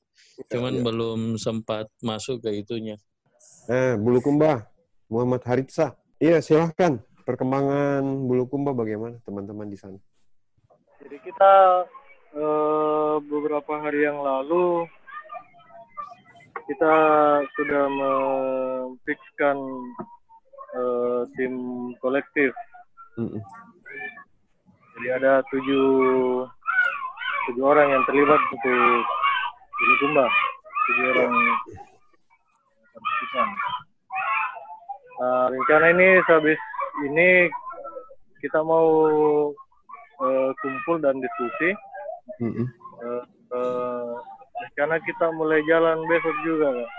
Cuman 0.50 0.80
ya, 0.80 0.82
belum 0.82 1.20
sempat 1.38 1.88
masuk 2.02 2.44
ke 2.44 2.50
itunya. 2.60 2.98
Eh, 3.70 3.94
Bulukumba, 3.96 4.66
Muhammad 5.08 5.42
Haritsa. 5.46 5.94
Iya, 6.18 6.42
silahkan. 6.42 7.00
Perkembangan 7.26 8.02
Bulukumba 8.26 8.70
bagaimana 8.70 9.18
teman-teman 9.26 9.66
di 9.66 9.78
sana? 9.78 9.98
Jadi 11.02 11.16
kita 11.22 11.54
eh, 12.34 13.16
beberapa 13.26 13.72
hari 13.82 14.06
yang 14.06 14.22
lalu 14.22 14.86
kita 16.66 16.94
sudah 17.54 17.84
memfixkan 17.86 19.56
eh, 20.74 21.22
tim 21.38 21.54
kolektif 22.02 22.50
Mm 23.16 23.40
Jadi 24.96 25.08
ada 25.12 25.44
tujuh 25.52 25.88
tujuh 27.48 27.64
orang 27.64 27.88
yang 27.92 28.02
terlibat 28.08 28.40
untuk 28.48 29.04
Bulukumba, 29.76 30.24
tujuh 30.88 31.04
orang 31.12 31.32
partisipan. 32.96 33.48
Nah, 35.20 35.44
rencana 35.52 35.86
ini 35.92 36.08
sehabis 36.24 36.60
ini 37.04 37.28
kita 38.40 38.64
mau 38.64 38.88
uh, 40.20 40.50
kumpul 40.64 40.96
dan 41.00 41.20
diskusi. 41.20 41.76
Mm 42.40 42.52
-hmm. 42.52 42.66
uh, 43.04 43.24
uh, 43.52 44.12
rencana 44.64 44.96
kita 45.04 45.26
mulai 45.36 45.60
jalan 45.68 46.00
besok 46.08 46.36
juga, 46.40 46.68
Kak. 46.72 46.90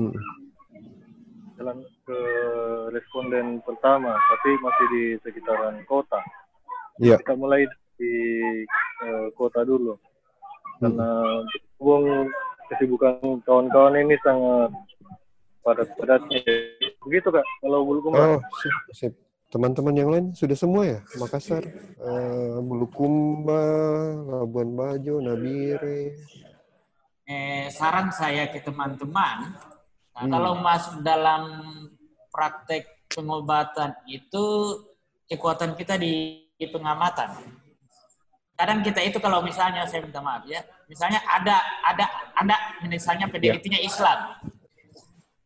Mm. 0.00 0.16
Jalan 1.60 1.76
ke 2.06 2.18
responden 2.94 3.58
pertama, 3.66 4.14
tapi 4.14 4.50
masih 4.62 4.86
di 4.94 5.04
sekitaran 5.26 5.82
kota. 5.90 6.22
Yeah. 7.02 7.18
Kita 7.18 7.34
mulai 7.34 7.66
di 7.98 8.14
uh, 9.02 9.28
kota 9.34 9.66
dulu, 9.66 9.98
karena 10.78 11.42
hubung 11.82 12.30
kesibukan 12.70 13.42
kawan-kawan 13.42 13.98
ini 14.06 14.14
sangat 14.22 14.70
padat-padatnya. 15.66 16.40
Begitu 17.02 17.28
kak, 17.34 17.46
kalau 17.60 17.82
Bulukumba. 17.82 18.38
Oh, 18.38 18.40
sip, 18.62 18.76
sip. 18.94 19.14
Teman-teman 19.46 19.94
yang 19.94 20.10
lain 20.10 20.26
sudah 20.34 20.58
semua 20.58 20.82
ya? 20.82 20.98
Makassar, 21.22 21.62
uh, 22.02 22.58
Bulukumba, 22.62 23.62
Labuan 24.26 24.74
Bajo, 24.74 25.22
Nabire. 25.22 26.18
Eh, 27.26 27.66
saran 27.74 28.14
saya 28.14 28.46
ke 28.54 28.62
teman-teman, 28.62 29.50
nah, 30.14 30.22
hmm. 30.22 30.30
kalau 30.30 30.62
masuk 30.62 31.02
dalam 31.02 31.42
praktek 32.36 33.08
pengobatan 33.08 33.96
itu 34.04 34.44
kekuatan 35.24 35.72
kita 35.72 35.96
di, 35.96 36.44
di 36.52 36.66
pengamatan. 36.68 37.32
Kadang 38.56 38.80
kita 38.84 39.00
itu 39.04 39.16
kalau 39.20 39.40
misalnya 39.44 39.84
saya 39.88 40.04
minta 40.04 40.20
maaf 40.20 40.44
ya, 40.48 40.60
misalnya 40.88 41.20
ada 41.28 41.60
ada 41.84 42.04
ada 42.36 42.56
misalnya 42.88 43.28
penelitinya 43.28 43.80
Islam. 43.80 44.36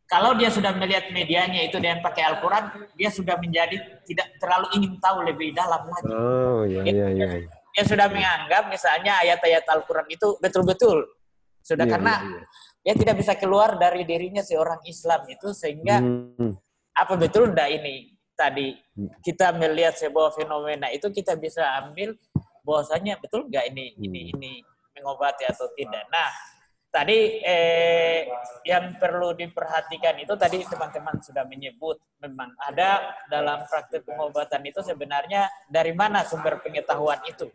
Kalau 0.07 0.35
dia 0.35 0.51
sudah 0.51 0.75
melihat 0.75 1.07
medianya 1.15 1.63
itu 1.63 1.79
dengan 1.79 2.03
pakai 2.03 2.23
Al-Quran, 2.35 2.91
dia 2.99 3.07
sudah 3.07 3.39
menjadi 3.39 3.79
tidak 4.03 4.27
terlalu 4.43 4.67
ingin 4.75 4.99
tahu 4.99 5.23
lebih 5.23 5.55
dalam 5.55 5.87
lagi. 5.87 6.11
Oh 6.11 6.63
iya 6.67 6.83
iya 6.83 7.07
iya. 7.15 7.27
Dia 7.47 7.83
sudah 7.87 8.11
menganggap 8.11 8.67
misalnya 8.67 9.23
ayat-ayat 9.23 9.63
Al-Quran 9.63 10.07
itu 10.11 10.35
betul-betul 10.43 11.07
sudah 11.63 11.87
iya, 11.87 11.93
karena 11.95 12.13
iya, 12.19 12.27
iya. 12.27 12.43
dia 12.83 12.93
tidak 12.99 13.15
bisa 13.23 13.33
keluar 13.39 13.79
dari 13.79 14.03
dirinya 14.03 14.43
seorang 14.43 14.83
Islam 14.83 15.23
itu 15.31 15.55
sehingga 15.55 16.03
hmm 16.03 16.70
apa 16.91 17.13
betul 17.15 17.51
enggak 17.51 17.69
ini 17.71 18.15
tadi 18.35 18.73
hmm. 18.73 19.21
kita 19.23 19.53
melihat 19.55 19.95
sebuah 19.95 20.35
fenomena 20.35 20.89
itu 20.91 21.07
kita 21.13 21.37
bisa 21.37 21.63
ambil 21.83 22.15
bahwasanya 22.65 23.17
betul 23.21 23.47
enggak 23.47 23.69
ini 23.71 23.95
hmm. 23.95 24.05
ini 24.05 24.21
ini 24.35 24.53
mengobati 24.97 25.47
atau 25.47 25.71
tidak. 25.73 26.03
Nah, 26.11 26.29
tadi 26.91 27.39
eh, 27.41 28.27
yang 28.67 28.99
perlu 28.99 29.31
diperhatikan 29.33 30.19
itu 30.19 30.35
tadi 30.35 30.61
teman-teman 30.67 31.17
sudah 31.23 31.47
menyebut 31.47 31.97
memang 32.19 32.51
ada 32.59 33.15
dalam 33.31 33.63
praktek 33.65 34.03
pengobatan 34.03 34.61
itu 34.67 34.83
sebenarnya 34.83 35.47
dari 35.71 35.95
mana 35.95 36.27
sumber 36.27 36.59
pengetahuan 36.59 37.23
itu. 37.23 37.47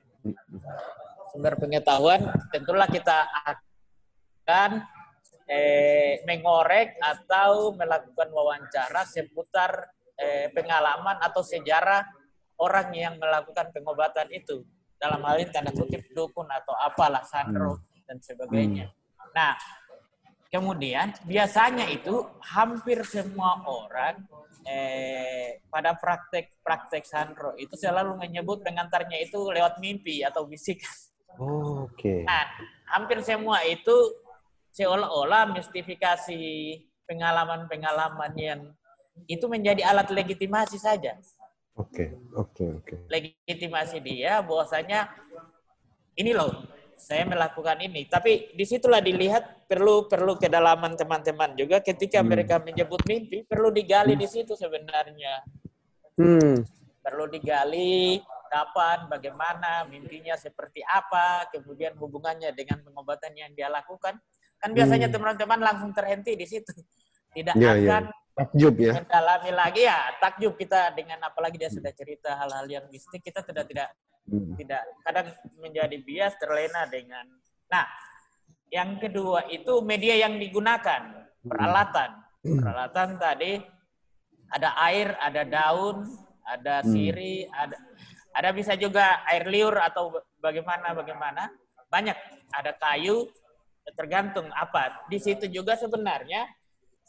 Sumber 1.30 1.60
pengetahuan 1.60 2.24
tentulah 2.48 2.88
kita 2.88 3.28
melakukan 4.46 4.86
eh, 5.46 6.20
mengorek 6.26 6.98
atau 6.98 7.70
melakukan 7.72 8.28
wawancara 8.34 9.06
seputar 9.06 9.86
eh, 10.18 10.50
pengalaman 10.50 11.22
atau 11.22 11.40
sejarah 11.40 12.02
orang 12.58 12.88
yang 12.92 13.14
melakukan 13.16 13.70
pengobatan 13.70 14.26
itu. 14.34 14.66
Dalam 14.96 15.20
hal 15.22 15.44
ini 15.44 15.52
tanda 15.52 15.70
kutip 15.70 16.08
dukun 16.16 16.48
atau 16.48 16.72
apalah 16.72 17.22
sandro 17.22 17.78
hmm. 17.78 18.04
dan 18.08 18.18
sebagainya. 18.18 18.86
Hmm. 18.88 19.30
Nah, 19.36 19.52
kemudian 20.48 21.12
biasanya 21.28 21.84
itu 21.92 22.24
hampir 22.40 23.04
semua 23.04 23.60
orang 23.68 24.24
eh, 24.64 25.62
pada 25.68 25.94
praktek-praktek 25.94 27.04
sandro 27.04 27.52
itu 27.60 27.76
selalu 27.76 28.16
menyebut 28.18 28.64
pengantarnya 28.64 29.20
itu 29.20 29.38
lewat 29.52 29.78
mimpi 29.78 30.24
atau 30.24 30.48
bisikan. 30.48 30.90
Oh, 31.36 31.84
Oke. 31.86 32.00
Okay. 32.00 32.20
Nah, 32.24 32.48
hampir 32.96 33.20
semua 33.20 33.60
itu 33.68 33.92
seolah-olah 34.76 35.56
mistifikasi 35.56 36.44
pengalaman-pengalaman 37.08 38.32
yang 38.36 38.60
itu 39.24 39.48
menjadi 39.48 39.88
alat 39.88 40.12
legitimasi 40.12 40.76
saja. 40.76 41.16
Oke, 41.76 42.04
okay, 42.04 42.08
oke, 42.36 42.52
okay, 42.52 42.68
oke. 42.68 42.84
Okay. 42.84 42.98
Legitimasi 43.08 44.04
dia 44.04 44.44
bahwasanya 44.44 45.08
ini 46.20 46.36
loh, 46.36 46.68
saya 46.96 47.24
melakukan 47.24 47.80
ini. 47.80 48.04
Tapi 48.04 48.52
di 48.52 48.64
situlah 48.68 49.00
dilihat 49.00 49.68
perlu 49.68 50.08
perlu 50.08 50.36
kedalaman 50.36 50.96
teman-teman 50.96 51.56
juga 51.56 51.80
ketika 51.80 52.20
hmm. 52.20 52.28
mereka 52.28 52.60
menyebut 52.60 53.00
mimpi 53.08 53.44
perlu 53.48 53.72
digali 53.72 54.16
hmm. 54.16 54.20
di 54.20 54.28
situ 54.28 54.52
sebenarnya. 54.56 55.44
Hmm. 56.16 56.64
Perlu 57.00 57.28
digali 57.32 58.20
kapan, 58.48 59.08
bagaimana, 59.08 59.84
mimpinya 59.88 60.36
seperti 60.36 60.80
apa, 60.84 61.48
kemudian 61.52 61.92
hubungannya 62.00 62.52
dengan 62.56 62.80
pengobatan 62.82 63.36
yang 63.36 63.52
dia 63.52 63.68
lakukan. 63.68 64.16
Kan 64.60 64.70
biasanya 64.72 65.08
hmm. 65.08 65.16
teman-teman 65.16 65.58
hmm. 65.60 65.66
langsung 65.66 65.90
terhenti 65.92 66.32
di 66.34 66.46
situ. 66.48 66.72
Tidak 67.36 67.54
ya, 67.56 67.76
akan 67.76 68.04
ya 68.08 68.24
takjub 68.36 68.76
ya 68.76 69.00
mendalami 69.00 69.50
lagi 69.56 69.88
ya 69.88 70.12
takjub 70.20 70.52
kita 70.60 70.92
dengan 70.92 71.24
apalagi 71.24 71.56
dia 71.56 71.72
sudah 71.72 71.88
cerita 71.96 72.36
hal-hal 72.36 72.68
yang 72.68 72.84
mistik 72.92 73.24
kita 73.24 73.40
tidak 73.40 73.64
tidak 73.64 73.88
hmm. 74.28 74.60
tidak 74.60 74.84
kadang 75.00 75.32
menjadi 75.56 75.96
bias 76.04 76.36
terlena 76.36 76.84
dengan 76.84 77.24
nah 77.72 77.88
yang 78.68 79.00
kedua 79.00 79.48
itu 79.48 79.80
media 79.80 80.20
yang 80.20 80.36
digunakan 80.36 81.24
hmm. 81.32 81.48
peralatan 81.48 82.10
hmm. 82.44 82.58
peralatan 82.60 83.08
tadi 83.16 83.52
ada 84.52 84.68
air 84.84 85.16
ada 85.16 85.42
daun 85.48 86.04
ada 86.44 86.84
hmm. 86.84 86.88
siri 86.92 87.48
ada 87.48 87.80
ada 88.36 88.52
bisa 88.52 88.76
juga 88.76 89.24
air 89.32 89.48
liur 89.48 89.80
atau 89.80 90.12
bagaimana 90.44 90.92
bagaimana 90.92 91.48
banyak 91.88 92.20
ada 92.52 92.76
kayu 92.76 93.24
tergantung 93.94 94.50
apa 94.50 95.06
di 95.06 95.20
situ 95.22 95.46
juga 95.46 95.78
sebenarnya 95.78 96.48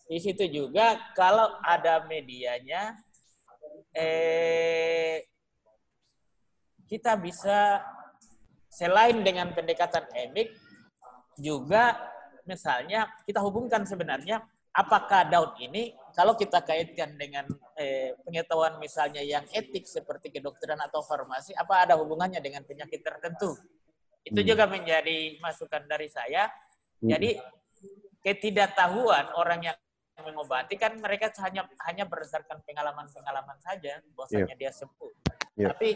di 0.07 0.19
situ 0.22 0.46
juga 0.46 1.00
kalau 1.17 1.57
ada 1.65 2.05
medianya 2.05 2.93
eh 3.96 5.25
kita 6.88 7.17
bisa 7.19 7.81
selain 8.69 9.19
dengan 9.25 9.51
pendekatan 9.51 10.05
emik 10.13 10.53
juga 11.41 11.98
misalnya 12.46 13.10
kita 13.25 13.41
hubungkan 13.41 13.84
sebenarnya 13.84 14.39
apakah 14.72 15.27
daun 15.27 15.57
ini 15.60 15.91
kalau 16.13 16.38
kita 16.38 16.62
kaitkan 16.63 17.17
dengan 17.17 17.50
eh, 17.75 18.13
pengetahuan 18.24 18.77
misalnya 18.79 19.19
yang 19.19 19.43
etik 19.51 19.89
seperti 19.89 20.29
kedokteran 20.29 20.79
atau 20.79 21.01
farmasi 21.03 21.51
apa 21.57 21.89
ada 21.89 22.00
hubungannya 22.00 22.39
dengan 22.39 22.63
penyakit 22.63 23.01
tertentu 23.01 23.57
itu 24.27 24.39
hmm. 24.43 24.48
juga 24.48 24.65
menjadi 24.67 25.39
masukan 25.39 25.88
dari 25.88 26.12
saya. 26.12 26.51
Jadi 27.01 27.38
ketidaktahuan 28.25 29.32
orang 29.38 29.72
yang 29.72 29.77
mengobati 30.25 30.75
kan 30.75 30.98
mereka 30.98 31.30
hanya 31.46 31.70
hanya 31.86 32.10
berdasarkan 32.10 32.66
pengalaman-pengalaman 32.66 33.58
saja 33.62 34.01
bahwasanya 34.18 34.58
yeah. 34.58 34.60
dia 34.60 34.72
sembuh. 34.74 35.13
Yeah. 35.56 35.70
Tapi 35.74 35.89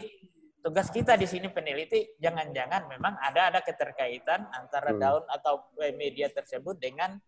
tugas 0.62 0.88
kita 0.94 1.18
di 1.18 1.26
sini 1.26 1.50
peneliti 1.50 2.14
jangan-jangan 2.22 2.86
memang 2.86 3.18
ada 3.18 3.50
ada 3.50 3.60
keterkaitan 3.66 4.46
antara 4.54 4.94
hmm. 4.94 5.00
daun 5.02 5.24
atau 5.26 5.74
media 5.98 6.30
tersebut 6.30 6.78
dengan 6.78 7.18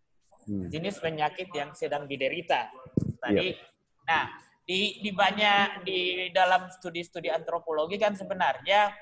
hmm. 0.46 0.70
jenis 0.70 1.02
penyakit 1.02 1.50
yang 1.50 1.74
sedang 1.74 2.06
diderita. 2.06 2.70
Tadi 3.18 3.48
yeah. 3.50 4.06
nah 4.06 4.24
di 4.64 5.02
di 5.02 5.10
banyak 5.12 5.84
di 5.84 6.00
dalam 6.32 6.72
studi-studi 6.72 7.28
antropologi 7.28 8.00
kan 8.00 8.16
sebenarnya 8.16 8.94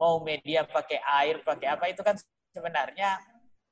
mau 0.00 0.18
media 0.24 0.66
pakai 0.66 0.98
air 1.22 1.44
pakai 1.46 1.68
apa 1.70 1.86
itu 1.86 2.02
kan 2.02 2.18
sebenarnya 2.50 3.20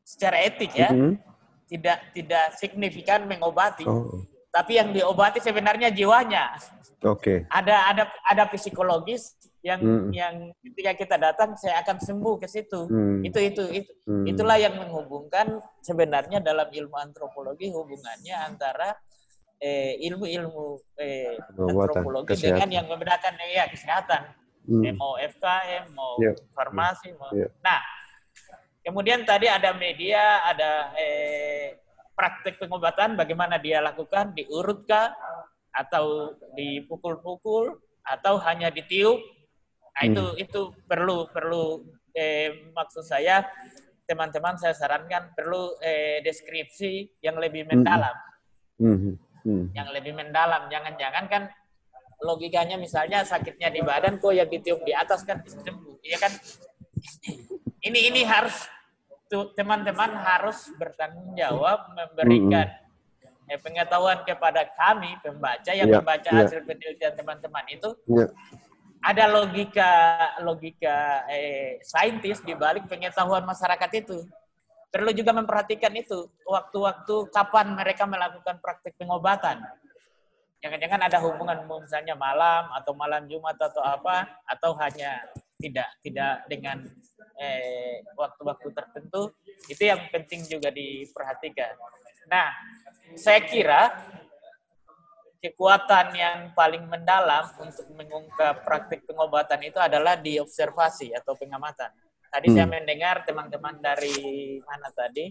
secara 0.06 0.46
etik 0.46 0.70
ya. 0.78 0.94
Mm 0.94 1.02
-hmm 1.02 1.26
tidak 1.66 1.98
tidak 2.14 2.46
signifikan 2.56 3.26
mengobati. 3.26 3.84
Oh. 3.86 4.22
Tapi 4.54 4.80
yang 4.80 4.94
diobati 4.94 5.42
sebenarnya 5.42 5.92
jiwanya. 5.92 6.56
Oke. 7.04 7.20
Okay. 7.20 7.38
Ada 7.52 7.92
ada 7.92 8.04
ada 8.24 8.44
psikologis 8.48 9.36
yang 9.60 9.82
hmm. 9.82 10.08
yang 10.14 10.34
ketika 10.62 10.92
kita 10.94 11.16
datang 11.18 11.58
saya 11.58 11.82
akan 11.84 12.00
sembuh 12.00 12.34
ke 12.40 12.46
situ. 12.48 12.88
Hmm. 12.88 13.20
Itu 13.20 13.42
itu 13.42 13.62
itu 13.68 13.92
hmm. 14.08 14.24
itulah 14.32 14.56
yang 14.56 14.78
menghubungkan 14.78 15.60
sebenarnya 15.82 16.40
dalam 16.40 16.70
ilmu 16.70 16.96
antropologi 16.96 17.68
hubungannya 17.68 18.36
antara 18.46 18.96
eh, 19.60 19.98
ilmu-ilmu 20.06 20.96
eh, 20.96 21.36
antropologi 21.52 22.32
kesehatan. 22.32 22.64
dengan 22.64 22.68
yang 22.72 22.86
membedakan 22.88 23.34
ya 23.52 23.68
kesehatan. 23.68 24.22
Hmm. 24.66 24.82
Mau 24.98 25.14
FKM, 25.20 25.94
mau 25.94 26.18
yeah. 26.18 26.34
farmasi, 26.50 27.14
mau. 27.14 27.30
Yeah. 27.30 27.54
Nah, 27.62 27.78
Kemudian 28.86 29.26
tadi 29.26 29.50
ada 29.50 29.74
media, 29.74 30.46
ada 30.46 30.94
eh, 30.94 31.74
praktek 32.14 32.62
pengobatan, 32.62 33.18
bagaimana 33.18 33.58
dia 33.58 33.82
lakukan, 33.82 34.30
diurutkah, 34.30 35.10
atau 35.74 36.38
dipukul-pukul, 36.54 37.82
atau 38.06 38.38
hanya 38.46 38.70
ditiup. 38.70 39.18
Nah 39.90 40.02
itu 40.06 40.22
hmm. 40.22 40.38
itu 40.38 40.60
perlu 40.86 41.26
perlu 41.34 41.82
eh, 42.14 42.70
maksud 42.70 43.02
saya 43.02 43.42
teman-teman 44.06 44.54
saya 44.54 44.70
sarankan 44.70 45.34
perlu 45.34 45.74
eh, 45.82 46.22
deskripsi 46.22 47.18
yang 47.26 47.42
lebih 47.42 47.66
hmm. 47.66 47.70
mendalam, 47.74 48.16
hmm. 48.78 49.18
Hmm. 49.42 49.64
yang 49.74 49.90
lebih 49.90 50.14
mendalam. 50.14 50.70
Jangan-jangan 50.70 51.26
kan 51.26 51.42
logikanya 52.22 52.78
misalnya 52.78 53.26
sakitnya 53.26 53.66
di 53.74 53.82
badan 53.82 54.22
kok 54.22 54.30
yang 54.30 54.46
ditiup 54.46 54.86
di 54.86 54.94
atas 54.94 55.26
kan 55.26 55.42
sembuh, 55.42 55.98
ya 56.06 56.22
kan? 56.22 56.30
Ini 57.82 58.14
ini 58.14 58.22
harus 58.22 58.75
teman-teman 59.28 60.10
harus 60.22 60.70
bertanggung 60.78 61.34
jawab 61.34 61.90
memberikan 61.92 62.70
mm 62.70 63.50
-hmm. 63.50 63.58
pengetahuan 63.62 64.22
kepada 64.22 64.66
kami 64.74 65.18
pembaca 65.22 65.70
yang 65.74 65.90
yeah, 65.90 65.98
membaca 65.98 66.28
yeah. 66.30 66.38
hasil 66.46 66.62
penelitian 66.62 67.14
teman-teman 67.18 67.64
itu 67.70 67.90
yeah. 68.06 68.30
ada 69.02 69.24
logika 69.30 69.92
logika 70.42 71.26
eh, 71.30 71.82
saintis 71.82 72.42
di 72.42 72.54
balik 72.54 72.86
pengetahuan 72.86 73.42
masyarakat 73.42 73.90
itu 73.98 74.22
perlu 74.90 75.10
juga 75.12 75.34
memperhatikan 75.34 75.92
itu 75.92 76.30
waktu-waktu 76.46 77.28
kapan 77.34 77.74
mereka 77.74 78.06
melakukan 78.06 78.62
praktik 78.62 78.94
pengobatan 78.94 79.60
jangan-jangan 80.62 81.00
ada 81.06 81.18
hubungan 81.20 81.58
misalnya 81.66 82.14
malam 82.16 82.70
atau 82.72 82.92
malam 82.96 83.26
Jumat 83.28 83.58
atau 83.58 83.82
apa 83.82 84.26
atau 84.48 84.72
hanya 84.80 85.22
tidak 85.56 85.88
tidak 86.04 86.44
dengan 86.48 86.84
eh, 87.40 88.04
waktu-waktu 88.16 88.68
tertentu 88.72 89.32
itu 89.68 89.82
yang 89.88 90.00
penting 90.12 90.44
juga 90.44 90.68
diperhatikan. 90.72 91.76
Nah, 92.28 92.52
saya 93.16 93.40
kira 93.44 93.92
kekuatan 95.40 96.06
yang 96.16 96.38
paling 96.56 96.84
mendalam 96.88 97.46
untuk 97.60 97.86
mengungkap 97.94 98.66
praktik 98.66 99.06
pengobatan 99.06 99.62
itu 99.62 99.78
adalah 99.78 100.18
di 100.18 100.40
observasi 100.42 101.14
atau 101.14 101.38
pengamatan. 101.38 101.92
Tadi 102.26 102.48
hmm. 102.50 102.56
saya 102.56 102.66
mendengar 102.66 103.22
teman-teman 103.22 103.78
dari 103.78 104.58
mana 104.64 104.90
tadi 104.90 105.30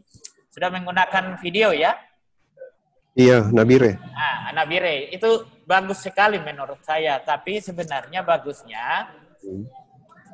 sudah 0.50 0.72
menggunakan 0.72 1.36
video 1.44 1.76
ya. 1.76 1.94
Iya, 3.16 3.48
Nabire. 3.48 3.96
Nah, 3.96 4.52
Nabire 4.52 5.08
itu 5.12 5.48
bagus 5.64 6.04
sekali 6.04 6.36
menurut 6.40 6.84
saya. 6.84 7.20
Tapi 7.24 7.64
sebenarnya 7.64 8.24
bagusnya 8.24 9.08
hmm 9.44 9.85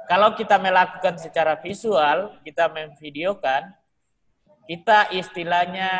kalau 0.09 0.33
kita 0.33 0.57
melakukan 0.57 1.17
secara 1.19 1.59
visual, 1.59 2.41
kita 2.41 2.71
memvideokan, 2.71 3.73
kita 4.65 5.11
istilahnya 5.13 5.91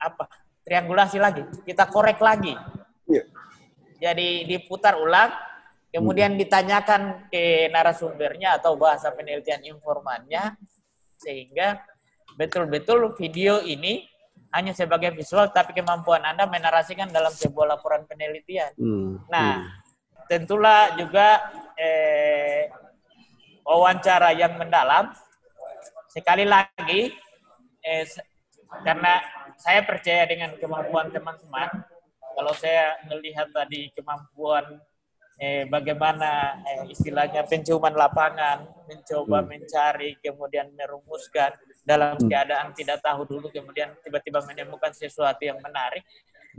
apa? 0.00 0.24
Triangulasi 0.64 1.20
lagi, 1.20 1.44
kita 1.68 1.84
korek 1.92 2.18
lagi. 2.24 2.56
Yeah. 3.04 3.28
Jadi 4.00 4.48
diputar 4.48 4.96
ulang, 4.96 5.32
kemudian 5.92 6.34
hmm. 6.34 6.40
ditanyakan 6.40 7.28
ke 7.28 7.68
narasumbernya 7.68 8.56
atau 8.58 8.74
bahasa 8.80 9.12
penelitian 9.12 9.60
informannya, 9.64 10.56
sehingga 11.20 11.84
betul-betul 12.40 13.12
video 13.14 13.60
ini 13.60 14.08
hanya 14.54 14.72
sebagai 14.72 15.12
visual, 15.12 15.50
tapi 15.50 15.74
kemampuan 15.74 16.22
Anda 16.22 16.46
menarasikan 16.46 17.10
dalam 17.10 17.34
sebuah 17.34 17.76
laporan 17.76 18.06
penelitian. 18.06 18.72
Hmm. 18.78 19.20
Nah, 19.28 19.60
hmm. 19.60 19.68
tentulah 20.30 20.94
juga 20.96 21.42
eh, 21.76 22.70
wawancara 23.64 24.36
yang 24.36 24.54
mendalam. 24.60 25.10
Sekali 26.12 26.46
lagi, 26.46 27.10
eh, 27.82 28.04
karena 28.84 29.18
saya 29.58 29.82
percaya 29.82 30.28
dengan 30.28 30.54
kemampuan 30.60 31.10
teman-teman. 31.10 31.72
Kalau 32.34 32.54
saya 32.54 32.98
melihat 33.06 33.50
tadi 33.50 33.90
kemampuan 33.94 34.78
eh, 35.38 35.66
bagaimana 35.66 36.62
eh, 36.62 36.92
istilahnya 36.94 37.46
penciuman 37.46 37.94
lapangan, 37.94 38.66
mencoba 38.86 39.42
hmm. 39.42 39.48
mencari, 39.50 40.10
kemudian 40.22 40.70
merumuskan 40.74 41.54
dalam 41.82 42.18
hmm. 42.18 42.30
keadaan 42.30 42.70
tidak 42.74 43.02
tahu 43.02 43.26
dulu, 43.26 43.50
kemudian 43.50 43.94
tiba-tiba 44.02 44.42
menemukan 44.46 44.94
sesuatu 44.94 45.42
yang 45.42 45.58
menarik, 45.58 46.06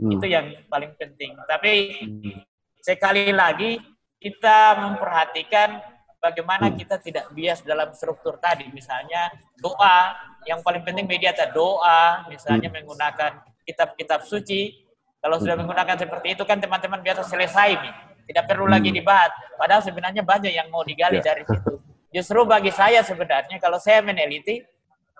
hmm. 0.00 0.12
itu 0.16 0.26
yang 0.28 0.46
paling 0.68 0.92
penting. 0.96 1.36
Tapi 1.48 1.72
hmm. 2.04 2.40
sekali 2.84 3.32
lagi 3.32 3.80
kita 4.20 4.80
memperhatikan 4.80 5.95
bagaimana 6.26 6.66
hmm. 6.70 6.76
kita 6.82 6.96
tidak 6.98 7.30
bias 7.30 7.62
dalam 7.62 7.94
struktur 7.94 8.36
tadi, 8.42 8.66
misalnya 8.74 9.30
doa, 9.62 10.14
yang 10.46 10.58
paling 10.66 10.82
penting 10.82 11.06
media 11.06 11.30
doa, 11.54 12.26
misalnya 12.26 12.66
hmm. 12.66 12.76
menggunakan 12.82 13.30
kitab-kitab 13.62 14.26
suci. 14.26 14.82
Kalau 15.22 15.38
sudah 15.38 15.54
hmm. 15.54 15.66
menggunakan 15.66 15.96
seperti 15.98 16.34
itu 16.34 16.42
kan 16.42 16.58
teman-teman 16.58 17.02
biasa 17.02 17.22
selesai 17.26 17.70
nih 17.78 17.94
tidak 18.26 18.44
perlu 18.50 18.66
lagi 18.66 18.90
dibahas. 18.90 19.30
Padahal 19.54 19.82
sebenarnya 19.82 20.26
banyak 20.26 20.50
yang 20.50 20.66
mau 20.70 20.82
digali 20.82 21.22
ya. 21.22 21.30
dari 21.32 21.46
situ. 21.46 21.78
Justru 22.14 22.42
bagi 22.46 22.74
saya 22.74 23.02
sebenarnya 23.06 23.62
kalau 23.62 23.78
saya 23.78 24.02
meneliti, 24.02 24.62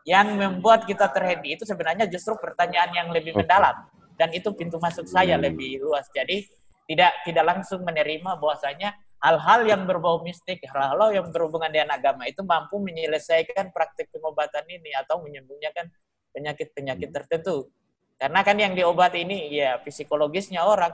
yang 0.07 0.39
membuat 0.39 0.87
kita 0.87 1.11
terhenti 1.11 1.59
itu 1.59 1.67
sebenarnya 1.67 2.07
justru 2.07 2.39
pertanyaan 2.39 2.95
yang 2.95 3.09
lebih 3.11 3.35
mendalam 3.35 3.75
dan 4.15 4.31
itu 4.31 4.55
pintu 4.55 4.79
masuk 4.79 5.03
saya 5.11 5.35
lebih 5.35 5.83
luas. 5.83 6.07
Jadi 6.15 6.47
tidak 6.87 7.27
tidak 7.27 7.45
langsung 7.45 7.83
menerima 7.83 8.39
bahwasanya 8.39 8.95
hal-hal 9.21 9.61
yang 9.65 9.83
berbau 9.89 10.21
mistik, 10.21 10.61
hal-hal 10.69 11.11
yang 11.13 11.27
berhubungan 11.33 11.73
dengan 11.73 11.97
agama 11.97 12.29
itu 12.29 12.45
mampu 12.45 12.77
menyelesaikan 12.81 13.73
praktik 13.73 14.13
pengobatan 14.13 14.65
ini 14.69 14.93
atau 14.93 15.25
menyembuhkan 15.25 15.89
penyakit-penyakit 16.37 17.09
hmm. 17.09 17.17
tertentu. 17.17 17.73
Karena 18.17 18.41
kan 18.45 18.57
yang 18.57 18.73
diobati 18.73 19.25
ini 19.25 19.53
ya 19.53 19.81
psikologisnya 19.81 20.65
orang, 20.65 20.93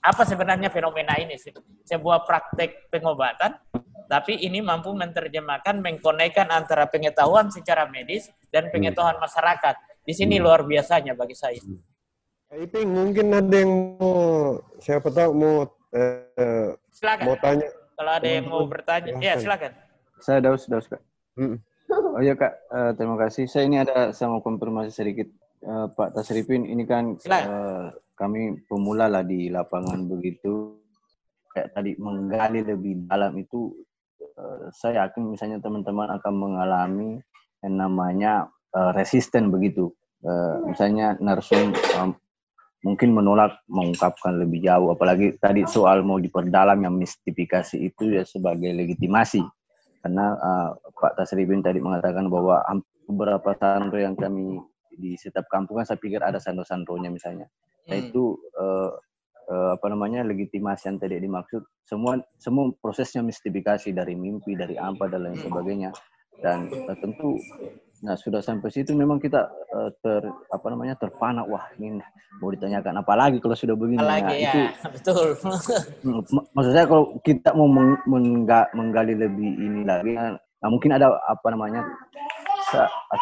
apa 0.00 0.22
sebenarnya 0.24 0.68
fenomena 0.68 1.16
ini 1.16 1.36
sih? 1.36 1.52
Sebuah 1.84 2.24
praktek 2.24 2.88
pengobatan, 2.88 3.56
tapi 4.08 4.40
ini 4.40 4.60
mampu 4.60 4.92
menerjemahkan, 4.92 5.80
mengkonekkan 5.80 6.48
antara 6.52 6.88
pengetahuan 6.88 7.48
secara 7.48 7.88
medis 7.88 8.28
dan 8.52 8.68
pengetahuan 8.68 9.16
masyarakat. 9.20 9.76
Di 10.04 10.12
sini 10.12 10.36
hmm. 10.36 10.44
luar 10.44 10.60
biasanya 10.68 11.16
bagi 11.16 11.36
saya. 11.36 11.60
Iping, 12.54 12.86
mungkin 12.86 13.34
ada 13.34 13.56
yang 13.56 13.98
mau, 13.98 14.62
siapa 14.78 15.10
tahu 15.10 15.30
mau 15.34 15.66
eh, 15.90 16.70
silakan. 16.94 17.24
mau 17.26 17.38
tanya. 17.42 17.68
Kalau 17.94 18.12
ada 18.14 18.26
yang 18.26 18.46
mau 18.46 18.62
bertanya, 18.66 19.12
ya 19.18 19.34
silakan. 19.38 19.70
Saya 20.22 20.38
Daus, 20.42 20.66
Daus 20.70 20.86
Kak. 20.86 21.02
Hmm. 21.34 21.58
Oh 21.90 22.22
iya 22.22 22.34
Kak, 22.38 22.54
uh, 22.70 22.90
terima 22.94 23.18
kasih. 23.18 23.50
Saya 23.50 23.66
ini 23.66 23.82
ada 23.82 24.14
sama 24.14 24.38
konfirmasi 24.38 24.90
sedikit. 24.94 25.28
Uh, 25.64 25.90
Pak 25.90 26.14
Tasripin, 26.14 26.66
ini 26.66 26.84
kan 26.86 27.16
uh, 27.26 27.90
kami 28.14 28.62
pemula 28.70 29.10
lah 29.10 29.26
di 29.26 29.50
lapangan 29.50 30.06
begitu 30.06 30.78
kayak 31.54 31.70
tadi 31.70 31.94
menggali 32.02 32.66
lebih 32.66 33.06
dalam 33.06 33.38
itu 33.38 33.74
uh, 34.38 34.70
saya 34.74 35.06
yakin 35.06 35.34
misalnya 35.34 35.58
teman-teman 35.62 36.10
akan 36.18 36.34
mengalami 36.34 37.22
yang 37.62 37.74
namanya 37.78 38.50
uh, 38.74 38.90
resisten 38.94 39.54
begitu 39.54 39.94
uh, 40.26 40.58
misalnya 40.66 41.14
narsum 41.22 41.70
um, 41.94 42.10
mungkin 42.84 43.16
menolak 43.16 43.64
mengungkapkan 43.66 44.36
lebih 44.38 44.60
jauh. 44.60 44.92
Apalagi 44.92 45.40
tadi 45.40 45.64
soal 45.64 46.04
mau 46.04 46.20
diperdalam 46.20 46.78
yang 46.84 46.94
mistifikasi 46.94 47.80
itu 47.80 48.12
ya 48.12 48.22
sebagai 48.28 48.70
legitimasi. 48.76 49.40
Karena 50.04 50.36
uh, 50.36 50.68
Pak 50.92 51.16
Tasribin 51.16 51.64
tadi 51.64 51.80
mengatakan 51.80 52.28
bahwa 52.28 52.60
beberapa 53.08 53.56
sandro 53.56 53.96
yang 53.96 54.12
kami 54.12 54.60
di 54.94 55.16
setiap 55.16 55.48
kampung 55.48 55.80
kan 55.80 55.88
saya 55.88 55.98
pikir 55.98 56.20
ada 56.20 56.36
sandro-sandronya 56.36 57.08
misalnya. 57.08 57.48
Nah 57.88 57.96
hmm. 57.96 58.04
itu 58.12 58.36
uh, 58.60 58.92
uh, 59.48 59.70
apa 59.80 59.86
namanya 59.88 60.20
legitimasi 60.28 60.92
yang 60.92 61.00
tadi 61.00 61.16
dimaksud. 61.24 61.64
Semua 61.88 62.20
semua 62.36 62.68
prosesnya 62.84 63.24
mistifikasi 63.24 63.96
dari 63.96 64.12
mimpi 64.12 64.60
dari 64.60 64.76
apa 64.76 65.08
dan 65.08 65.24
lain 65.24 65.40
sebagainya. 65.40 65.90
Dan 66.34 66.68
tentu 67.00 67.40
nah 68.04 68.20
sudah 68.20 68.44
sampai 68.44 68.68
situ 68.68 68.92
memang 68.92 69.16
kita 69.16 69.48
uh, 69.72 69.88
ter 70.04 70.20
apa 70.52 70.66
namanya 70.68 70.92
terpana 71.00 71.40
wah 71.48 71.64
ini 71.80 71.96
mau 72.36 72.52
ditanyakan 72.52 73.00
apa 73.00 73.12
lagi 73.16 73.40
kalau 73.40 73.56
sudah 73.56 73.72
begini? 73.72 74.04
Apalagi 74.04 74.28
nah, 74.28 74.36
ya, 74.36 74.52
itu 74.52 74.60
betul. 74.92 75.26
Hmm, 76.04 76.20
maksud 76.52 76.72
saya 76.76 76.84
kalau 76.84 77.16
kita 77.24 77.56
mau 77.56 77.64
menggali 78.76 79.16
lebih 79.16 79.50
ini 79.56 79.88
lagi 79.88 80.12
nah 80.60 80.68
mungkin 80.68 80.92
ada 80.96 81.16
apa 81.28 81.48
namanya 81.48 81.80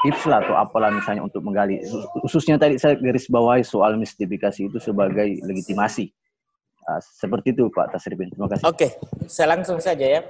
tips 0.03 0.27
lah 0.27 0.43
atau 0.43 0.55
apalah 0.59 0.91
misalnya 0.91 1.23
untuk 1.23 1.47
menggali. 1.47 1.79
Khususnya 2.27 2.59
tadi 2.59 2.79
saya 2.79 2.99
garis 2.99 3.31
bawahi 3.31 3.63
soal 3.63 3.95
mistifikasi 3.95 4.67
itu 4.67 4.79
sebagai 4.83 5.39
legitimasi. 5.47 6.11
Uh, 6.83 6.99
seperti 6.99 7.55
itu 7.55 7.71
Pak 7.71 7.95
Tasribin 7.95 8.27
terima 8.35 8.51
kasih. 8.51 8.67
Oke 8.67 8.99
saya 9.31 9.55
langsung 9.55 9.79
saja 9.79 10.03
ya. 10.03 10.21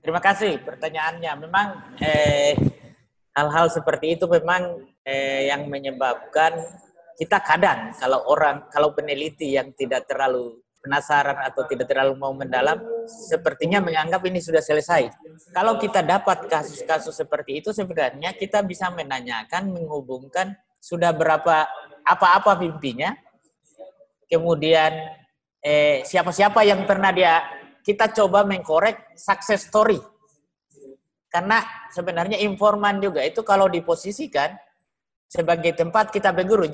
Terima 0.00 0.24
kasih 0.24 0.56
pertanyaannya. 0.64 1.32
Memang 1.44 1.66
eh, 2.00 2.56
hal-hal 3.38 3.70
seperti 3.70 4.18
itu 4.18 4.26
memang 4.26 4.82
eh, 5.06 5.46
yang 5.46 5.70
menyebabkan 5.70 6.58
kita 7.14 7.38
kadang 7.42 7.94
kalau 7.94 8.26
orang 8.26 8.66
kalau 8.70 8.90
peneliti 8.94 9.54
yang 9.54 9.70
tidak 9.78 10.10
terlalu 10.10 10.58
penasaran 10.78 11.38
atau 11.42 11.66
tidak 11.66 11.90
terlalu 11.90 12.14
mau 12.14 12.30
mendalam, 12.30 12.78
sepertinya 13.10 13.82
menganggap 13.82 14.22
ini 14.24 14.38
sudah 14.38 14.62
selesai. 14.62 15.10
Kalau 15.50 15.76
kita 15.76 16.06
dapat 16.06 16.46
kasus-kasus 16.46 17.12
seperti 17.12 17.60
itu, 17.60 17.74
sebenarnya 17.74 18.32
kita 18.32 18.62
bisa 18.62 18.88
menanyakan, 18.88 19.74
menghubungkan 19.74 20.54
sudah 20.78 21.10
berapa 21.10 21.66
apa-apa 22.06 22.56
mimpinya, 22.62 23.12
kemudian 24.30 24.94
eh, 25.60 26.06
siapa-siapa 26.06 26.62
yang 26.62 26.86
pernah 26.86 27.10
dia 27.10 27.42
kita 27.82 28.08
coba 28.14 28.46
mengkorek 28.46 29.18
success 29.18 29.66
story. 29.66 29.98
Karena 31.28 31.60
sebenarnya 31.92 32.40
informan 32.40 33.00
juga 33.04 33.20
itu 33.20 33.44
kalau 33.44 33.68
diposisikan 33.68 34.56
sebagai 35.28 35.76
tempat 35.76 36.08
kita 36.08 36.32
berguru. 36.32 36.64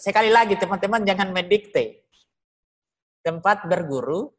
Sekali 0.00 0.32
lagi 0.32 0.56
teman-teman 0.56 1.04
jangan 1.04 1.28
mendikte 1.28 2.08
tempat 3.20 3.68
berguru 3.68 4.32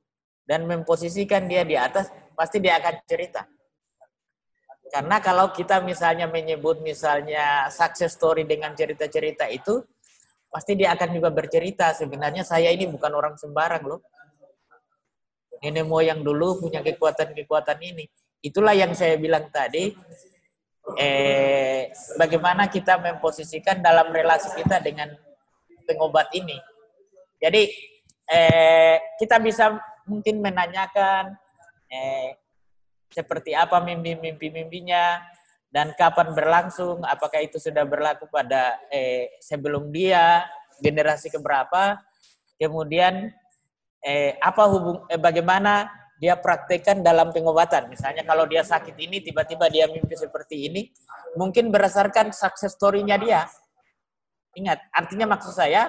dan 0.50 0.66
memposisikan 0.66 1.46
dia 1.46 1.62
di 1.62 1.78
atas, 1.78 2.10
pasti 2.34 2.58
dia 2.58 2.82
akan 2.82 3.06
cerita. 3.06 3.46
Karena 4.90 5.22
kalau 5.22 5.54
kita 5.54 5.86
misalnya 5.86 6.26
menyebut 6.26 6.82
misalnya 6.82 7.70
success 7.70 8.18
story 8.18 8.50
dengan 8.50 8.74
cerita-cerita 8.74 9.46
itu, 9.54 9.86
pasti 10.50 10.74
dia 10.74 10.98
akan 10.98 11.14
juga 11.14 11.30
bercerita. 11.30 11.94
Sebenarnya 11.94 12.42
saya 12.42 12.74
ini 12.74 12.90
bukan 12.90 13.14
orang 13.14 13.38
sembarang 13.38 13.86
loh. 13.86 14.02
Nenek 15.62 15.86
moyang 15.86 16.26
dulu 16.26 16.66
punya 16.66 16.82
kekuatan-kekuatan 16.82 17.78
ini. 17.86 18.10
Itulah 18.40 18.72
yang 18.72 18.96
saya 18.96 19.20
bilang 19.20 19.52
tadi, 19.52 19.92
eh, 20.96 21.92
bagaimana 22.16 22.72
kita 22.72 22.96
memposisikan 22.98 23.84
dalam 23.84 24.10
relasi 24.16 24.56
kita 24.56 24.80
dengan 24.80 25.12
pengobat 25.84 26.32
ini. 26.32 26.56
Jadi 27.36 27.68
eh, 28.30 28.98
kita 29.20 29.44
bisa 29.44 29.76
mungkin 30.08 30.40
menanyakan 30.40 31.36
eh, 31.92 32.40
seperti 33.12 33.58
apa 33.58 33.82
mimpi-mimpi-mimpinya 33.82 35.20
dan 35.70 35.94
kapan 35.98 36.34
berlangsung, 36.34 37.06
apakah 37.06 37.42
itu 37.46 37.62
sudah 37.62 37.86
berlaku 37.86 38.26
pada 38.32 38.80
eh, 38.90 39.38
sebelum 39.44 39.92
dia 39.94 40.48
generasi 40.82 41.30
keberapa, 41.30 42.00
kemudian 42.58 43.30
eh, 44.02 44.34
apa 44.40 44.64
hubung, 44.66 45.06
eh, 45.12 45.20
bagaimana 45.20 45.99
dia 46.20 46.36
praktekkan 46.36 47.00
dalam 47.00 47.32
pengobatan. 47.32 47.88
Misalnya 47.88 48.28
kalau 48.28 48.44
dia 48.44 48.60
sakit 48.62 48.94
ini, 49.00 49.24
tiba-tiba 49.24 49.72
dia 49.72 49.88
mimpi 49.88 50.20
seperti 50.20 50.68
ini, 50.68 50.92
mungkin 51.40 51.72
berdasarkan 51.72 52.36
sukses 52.36 52.76
story-nya 52.76 53.16
dia. 53.16 53.48
Ingat, 54.60 54.92
artinya 54.92 55.32
maksud 55.32 55.56
saya, 55.56 55.88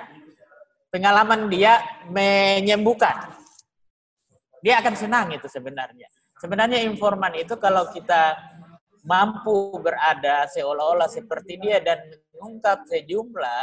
pengalaman 0.94 1.50
dia 1.50 1.82
menyembuhkan. 2.06 3.34
Dia 4.62 4.78
akan 4.78 4.94
senang 4.94 5.34
itu 5.34 5.50
sebenarnya. 5.50 6.06
Sebenarnya 6.38 6.78
informan 6.86 7.34
itu 7.34 7.58
kalau 7.58 7.90
kita 7.90 8.38
mampu 9.02 9.74
berada 9.82 10.46
seolah-olah 10.46 11.10
seperti 11.10 11.58
dia 11.58 11.82
dan 11.82 11.98
mengungkap 12.36 12.86
sejumlah 12.86 13.62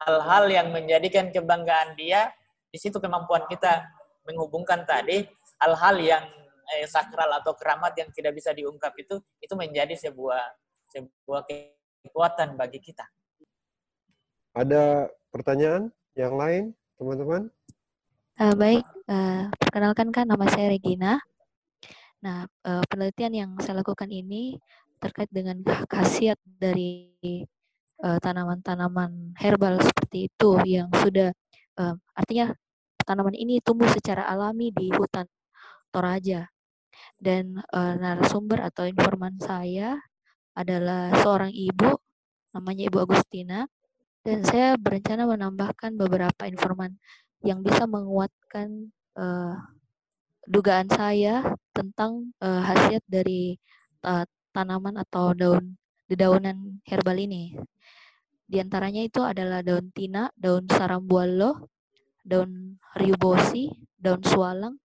hal-hal 0.00 0.44
yang 0.48 0.72
menjadikan 0.72 1.28
kebanggaan 1.28 1.92
dia, 1.98 2.32
di 2.70 2.78
situ 2.80 2.96
kemampuan 3.02 3.44
kita 3.50 3.84
menghubungkan 4.24 4.86
tadi 4.86 5.26
hal-hal 5.60 5.96
yang 6.00 6.24
eh, 6.74 6.88
sakral 6.88 7.28
atau 7.36 7.52
keramat 7.54 7.92
yang 8.00 8.08
tidak 8.10 8.32
bisa 8.32 8.50
diungkap 8.56 8.96
itu 8.96 9.20
itu 9.38 9.54
menjadi 9.54 9.92
sebuah 9.94 10.42
sebuah 10.90 11.42
kekuatan 11.46 12.56
bagi 12.56 12.80
kita. 12.80 13.06
Ada 14.56 15.06
pertanyaan? 15.30 15.94
Yang 16.18 16.34
lain, 16.34 16.64
teman-teman? 16.98 17.42
Uh, 18.34 18.54
baik, 18.58 18.82
uh, 19.06 19.46
perkenalkan 19.62 20.10
kan 20.10 20.26
nama 20.26 20.42
saya 20.50 20.74
Regina. 20.74 21.22
Nah, 22.18 22.50
uh, 22.66 22.82
penelitian 22.90 23.32
yang 23.32 23.50
saya 23.62 23.86
lakukan 23.86 24.10
ini 24.10 24.58
terkait 24.98 25.30
dengan 25.32 25.62
khasiat 25.88 26.36
dari 26.44 27.14
tanaman-tanaman 28.00 29.36
herbal 29.36 29.76
seperti 29.80 30.32
itu 30.32 30.50
yang 30.64 30.88
sudah 31.04 31.36
uh, 31.76 31.94
artinya 32.16 32.52
tanaman 33.04 33.36
ini 33.36 33.60
tumbuh 33.60 33.88
secara 33.88 34.24
alami 34.28 34.72
di 34.72 34.88
hutan 34.92 35.28
Toraja. 35.90 36.50
Dan 37.20 37.60
uh, 37.70 37.94
narasumber 38.00 38.64
atau 38.64 38.88
informan 38.88 39.36
saya 39.38 40.00
adalah 40.56 41.12
seorang 41.20 41.52
ibu 41.52 42.00
namanya 42.50 42.90
Ibu 42.90 42.98
Agustina 43.06 43.70
dan 44.26 44.42
saya 44.42 44.74
berencana 44.76 45.24
menambahkan 45.24 45.94
beberapa 45.96 46.44
informan 46.50 46.98
yang 47.40 47.64
bisa 47.64 47.88
menguatkan 47.88 48.92
uh, 49.16 49.56
dugaan 50.44 50.90
saya 50.92 51.56
tentang 51.72 52.34
uh, 52.42 52.60
khasiat 52.60 53.00
dari 53.08 53.56
uh, 54.04 54.26
tanaman 54.52 55.00
atau 55.00 55.32
daun 55.32 55.78
dedaunan 56.10 56.82
herbal 56.84 57.16
ini. 57.16 57.54
Di 58.50 58.58
antaranya 58.58 59.00
itu 59.00 59.22
adalah 59.22 59.62
daun 59.62 59.94
tina, 59.94 60.26
daun 60.34 60.66
sarambualo, 60.66 61.70
daun 62.26 62.76
riubosi, 62.98 63.70
daun 63.94 64.20
sualang, 64.26 64.76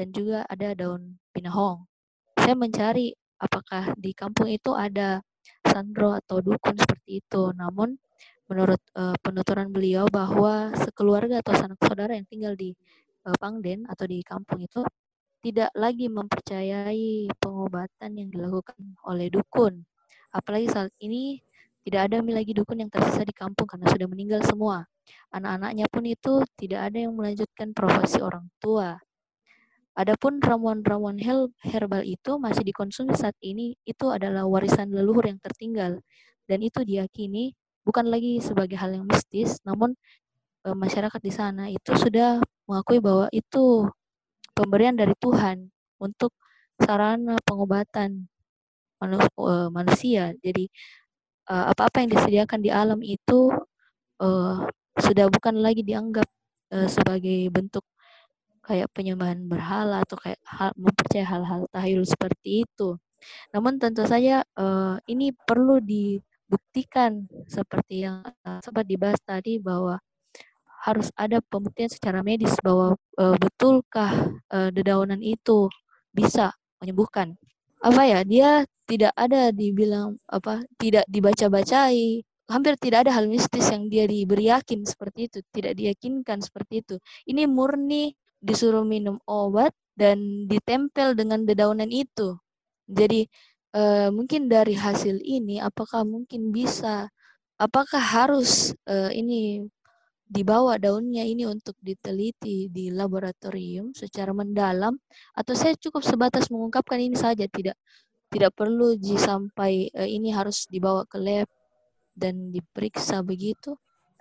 dan 0.00 0.08
juga 0.16 0.48
ada 0.48 0.72
daun 0.72 1.20
pinahong. 1.36 1.84
Saya 2.40 2.56
mencari 2.56 3.12
apakah 3.36 3.92
di 4.00 4.16
kampung 4.16 4.48
itu 4.48 4.72
ada 4.72 5.20
sandro 5.60 6.16
atau 6.16 6.40
dukun 6.40 6.72
seperti 6.72 7.20
itu. 7.20 7.52
Namun 7.52 8.00
menurut 8.48 8.80
uh, 8.96 9.12
penuturan 9.20 9.68
beliau 9.68 10.08
bahwa 10.08 10.72
sekeluarga 10.72 11.44
atau 11.44 11.52
sanak 11.52 11.76
saudara 11.84 12.16
yang 12.16 12.24
tinggal 12.24 12.56
di 12.56 12.72
uh, 13.28 13.36
Pangden 13.36 13.84
atau 13.92 14.08
di 14.08 14.24
kampung 14.24 14.64
itu 14.64 14.80
tidak 15.44 15.68
lagi 15.76 16.08
mempercayai 16.08 17.28
pengobatan 17.36 18.10
yang 18.16 18.28
dilakukan 18.32 18.80
oleh 19.04 19.28
dukun. 19.28 19.84
Apalagi 20.32 20.72
saat 20.72 20.92
ini 21.04 21.44
tidak 21.84 22.08
ada 22.08 22.24
lagi 22.24 22.56
dukun 22.56 22.80
yang 22.80 22.92
tersisa 22.92 23.20
di 23.20 23.36
kampung 23.36 23.68
karena 23.68 23.84
sudah 23.84 24.08
meninggal 24.08 24.40
semua. 24.48 24.88
Anak-anaknya 25.32 25.92
pun 25.92 26.04
itu 26.08 26.40
tidak 26.56 26.88
ada 26.88 26.98
yang 27.04 27.12
melanjutkan 27.12 27.76
profesi 27.76 28.20
orang 28.24 28.48
tua. 28.60 28.96
Adapun 29.98 30.38
ramuan-ramuan 30.38 31.18
herbal 31.66 32.02
itu 32.06 32.38
masih 32.38 32.62
dikonsumsi 32.62 33.18
saat 33.18 33.36
ini 33.42 33.74
itu 33.82 34.06
adalah 34.08 34.46
warisan 34.46 34.94
leluhur 34.94 35.26
yang 35.26 35.42
tertinggal 35.42 35.98
dan 36.46 36.58
itu 36.62 36.86
diyakini 36.86 37.58
bukan 37.82 38.06
lagi 38.06 38.38
sebagai 38.38 38.78
hal 38.78 38.94
yang 38.94 39.04
mistis 39.04 39.58
namun 39.66 39.98
e, 40.62 40.68
masyarakat 40.70 41.20
di 41.20 41.32
sana 41.34 41.66
itu 41.66 41.90
sudah 41.98 42.38
mengakui 42.70 43.02
bahwa 43.02 43.26
itu 43.34 43.90
pemberian 44.54 44.94
dari 44.94 45.16
Tuhan 45.18 45.72
untuk 45.98 46.36
sarana 46.80 47.36
pengobatan 47.44 48.28
eh, 49.04 49.68
manusia. 49.72 50.32
Jadi 50.40 50.64
eh, 51.50 51.64
apa-apa 51.72 52.04
yang 52.04 52.10
disediakan 52.14 52.60
di 52.64 52.70
alam 52.72 53.00
itu 53.04 53.52
sudah 55.00 55.26
bukan 55.32 55.56
lagi 55.64 55.80
dianggap 55.80 56.28
sebagai 56.92 57.48
bentuk 57.48 57.80
kayak 58.70 58.88
penyembahan 58.94 59.50
berhala 59.50 60.06
atau 60.06 60.14
kayak 60.14 60.38
hal, 60.46 60.70
mempercayai 60.78 61.26
hal-hal 61.26 61.66
tahayul 61.74 62.06
seperti 62.06 62.62
itu. 62.62 62.94
Namun 63.50 63.82
tentu 63.82 64.06
saja 64.06 64.46
uh, 64.54 64.96
ini 65.10 65.34
perlu 65.34 65.82
dibuktikan 65.82 67.26
seperti 67.50 68.06
yang 68.06 68.22
uh, 68.46 68.62
sempat 68.62 68.86
dibahas 68.86 69.18
tadi 69.26 69.58
bahwa 69.58 69.98
harus 70.80 71.12
ada 71.12 71.44
pembuktian 71.44 71.92
secara 71.92 72.24
medis 72.24 72.56
bahwa 72.64 72.96
e, 73.20 73.24
betulkah 73.36 74.32
e, 74.48 74.72
dedaunan 74.72 75.20
itu 75.20 75.68
bisa 76.08 76.56
menyembuhkan. 76.80 77.36
Apa 77.84 78.02
ya? 78.08 78.20
Dia 78.24 78.50
tidak 78.88 79.12
ada 79.12 79.52
dibilang 79.52 80.16
apa? 80.24 80.64
Tidak 80.80 81.04
dibaca-bacai. 81.04 82.24
Hampir 82.50 82.74
tidak 82.82 83.06
ada 83.06 83.12
hal 83.14 83.30
mistis 83.30 83.70
yang 83.70 83.86
dia 83.86 84.08
diberi 84.10 84.50
yakin 84.50 84.82
seperti 84.82 85.30
itu, 85.30 85.38
tidak 85.54 85.78
diyakinkan 85.78 86.42
seperti 86.42 86.82
itu. 86.82 86.96
Ini 87.28 87.46
murni 87.46 88.10
disuruh 88.40 88.84
minum 88.84 89.20
obat 89.28 89.72
dan 89.94 90.48
ditempel 90.48 91.12
dengan 91.14 91.44
dedaunan 91.44 91.88
itu. 91.92 92.36
Jadi 92.88 93.28
e, 93.76 93.82
mungkin 94.10 94.48
dari 94.48 94.74
hasil 94.74 95.20
ini 95.20 95.60
apakah 95.60 96.02
mungkin 96.08 96.50
bisa 96.50 97.12
apakah 97.60 98.00
harus 98.00 98.72
e, 98.88 98.96
ini 99.14 99.68
dibawa 100.30 100.78
daunnya 100.78 101.26
ini 101.26 101.42
untuk 101.42 101.74
diteliti 101.82 102.70
di 102.70 102.94
laboratorium 102.94 103.90
secara 103.90 104.30
mendalam 104.30 104.94
atau 105.34 105.54
saya 105.58 105.74
cukup 105.74 106.06
sebatas 106.06 106.46
mengungkapkan 106.54 107.02
ini 107.02 107.18
saja 107.18 107.50
tidak 107.50 107.74
tidak 108.30 108.54
perlu 108.54 108.94
di 108.94 109.18
sampai 109.18 109.90
uh, 109.90 110.06
ini 110.06 110.30
harus 110.30 110.70
dibawa 110.70 111.02
ke 111.02 111.18
lab 111.18 111.50
dan 112.14 112.54
diperiksa 112.54 113.26
begitu. 113.26 113.74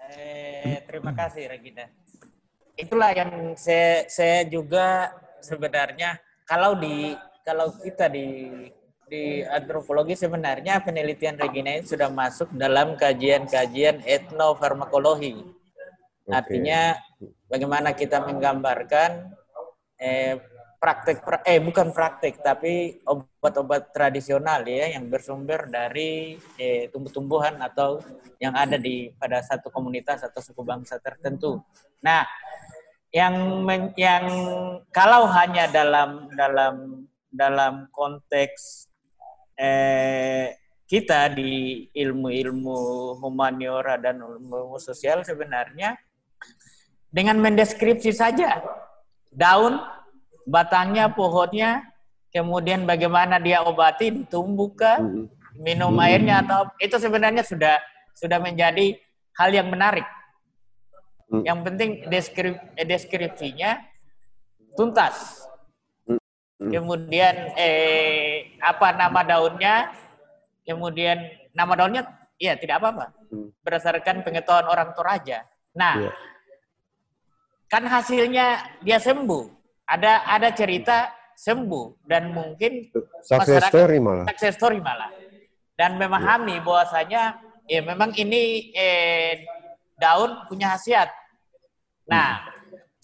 Eh, 0.10 0.82
terima 0.90 1.14
kasih 1.14 1.46
Regina. 1.46 1.86
Itulah 2.80 3.12
yang 3.12 3.60
saya 3.60 4.08
saya 4.08 4.48
juga 4.48 5.12
sebenarnya 5.44 6.15
kalau 6.48 6.80
di 6.80 7.12
kalau 7.44 7.76
kita 7.76 8.08
di 8.08 8.56
di 9.10 9.42
antropologi 9.42 10.15
sebenarnya 10.15 10.80
penelitian 10.86 11.36
Regina 11.36 11.82
ini 11.82 11.84
sudah 11.84 12.13
masuk 12.13 12.54
dalam 12.54 12.94
kajian-kajian 12.96 14.06
etnofarmakologi 14.06 15.60
Okay. 16.30 16.38
Artinya 16.38 16.82
bagaimana 17.50 17.89
kita 17.98 18.22
menggambarkan 18.22 19.34
eh, 19.98 20.38
praktek 20.78 21.26
eh 21.42 21.58
bukan 21.58 21.89
praktek 21.89 22.46
tapi 22.46 23.02
obat-obat 23.02 23.89
tradisional 23.89 24.62
ya 24.62 24.94
yang 24.94 25.10
bersumber 25.10 25.65
dari 25.65 26.38
eh, 26.62 26.86
tumbuh-tumbuhan 26.94 27.58
atau 27.65 27.98
yang 28.38 28.54
ada 28.54 28.78
di 28.78 29.10
pada 29.18 29.42
satu 29.42 29.74
komunitas 29.74 30.22
atau 30.22 30.38
suku 30.38 30.62
bangsa 30.62 31.02
tertentu. 31.02 31.58
Nah, 32.06 32.30
yang 33.10 33.65
men, 33.65 33.89
yang 33.98 34.26
kalau 34.93 35.26
hanya 35.30 35.65
dalam 35.69 36.30
dalam 36.38 36.76
dalam 37.30 37.89
konteks 37.89 38.89
eh, 39.58 40.54
kita 40.89 41.30
di 41.34 41.86
ilmu-ilmu 41.93 42.78
humaniora 43.22 43.98
dan 44.02 44.22
ilmu 44.22 44.78
sosial 44.82 45.22
sebenarnya 45.22 45.98
dengan 47.10 47.41
mendeskripsi 47.41 48.13
saja 48.13 48.62
daun, 49.34 49.78
batangnya, 50.45 51.10
pohonnya, 51.13 51.86
kemudian 52.34 52.86
bagaimana 52.86 53.38
dia 53.38 53.62
obati, 53.62 54.13
ditumbuhkan, 54.13 55.30
minum 55.58 55.93
airnya 56.02 56.45
atau 56.45 56.69
itu 56.82 56.98
sebenarnya 56.98 57.45
sudah 57.45 57.78
sudah 58.17 58.41
menjadi 58.41 58.98
hal 59.38 59.50
yang 59.54 59.69
menarik. 59.69 60.06
Yang 61.30 61.60
penting 61.62 61.89
deskrip, 62.10 62.56
eh, 62.74 62.88
deskripsinya 62.89 63.78
tuntas. 64.74 65.46
Kemudian 66.60 67.54
eh 67.56 68.58
apa 68.60 68.98
nama 68.98 69.22
daunnya? 69.24 69.94
Kemudian 70.65 71.22
nama 71.56 71.74
daunnya 71.78 72.04
ya 72.36 72.58
tidak 72.58 72.82
apa-apa. 72.82 73.13
Berdasarkan 73.62 74.26
pengetahuan 74.26 74.68
orang 74.68 74.92
Toraja. 74.98 75.46
Nah, 75.78 76.10
yeah 76.10 76.15
kan 77.70 77.86
hasilnya 77.86 78.65
dia 78.82 78.98
sembuh. 78.98 79.46
Ada 79.89 80.26
ada 80.26 80.50
cerita 80.54 81.13
sembuh 81.38 82.04
dan 82.04 82.34
mungkin 82.34 82.89
success 83.24 83.70
story 83.70 83.98
malah. 84.02 84.26
Success 84.34 84.58
story 84.58 84.82
malah. 84.82 85.10
Dan 85.78 85.96
memahami 85.96 86.60
ya. 86.60 86.65
bahwasanya 86.65 87.22
ya 87.70 87.82
memang 87.86 88.12
ini 88.18 88.74
eh, 88.76 89.48
daun 90.00 90.48
punya 90.48 90.74
khasiat. 90.74 91.12
Nah, 92.08 92.42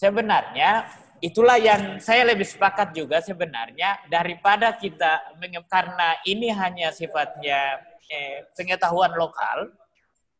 sebenarnya 0.00 0.88
itulah 1.22 1.60
yang 1.60 2.00
saya 2.00 2.26
lebih 2.26 2.44
sepakat 2.48 2.96
juga 2.96 3.20
sebenarnya 3.20 4.02
daripada 4.08 4.74
kita 4.74 5.36
karena 5.70 6.16
ini 6.26 6.48
hanya 6.50 6.90
sifatnya 6.90 7.80
eh, 8.08 8.48
pengetahuan 8.56 9.14
lokal 9.14 9.70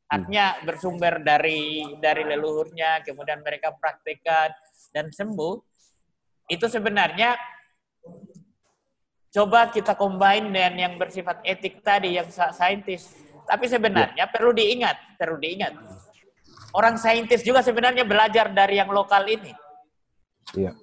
Artinya 0.06 0.62
bersumber 0.62 1.18
dari 1.18 1.82
dari 1.98 2.22
leluhurnya, 2.22 3.02
kemudian 3.02 3.42
mereka 3.42 3.74
praktekkan 3.74 4.54
dan 4.94 5.10
sembuh. 5.10 5.58
Itu 6.46 6.70
sebenarnya 6.70 7.34
coba 9.34 9.66
kita 9.74 9.98
combine 9.98 10.46
dengan 10.54 10.74
yang 10.78 10.94
bersifat 10.94 11.42
etik 11.42 11.82
tadi, 11.82 12.14
yang 12.14 12.30
saintis. 12.30 13.10
Tapi 13.50 13.66
sebenarnya 13.66 14.26
ya. 14.26 14.30
perlu 14.30 14.54
diingat, 14.54 15.18
perlu 15.18 15.42
diingat. 15.42 15.74
Orang 16.76 17.00
saintis 17.00 17.40
juga 17.40 17.64
sebenarnya 17.64 18.04
belajar 18.04 18.52
dari 18.52 18.76
yang 18.76 18.92
lokal 18.92 19.24
ini. 19.24 19.48
Iya. 20.52 20.76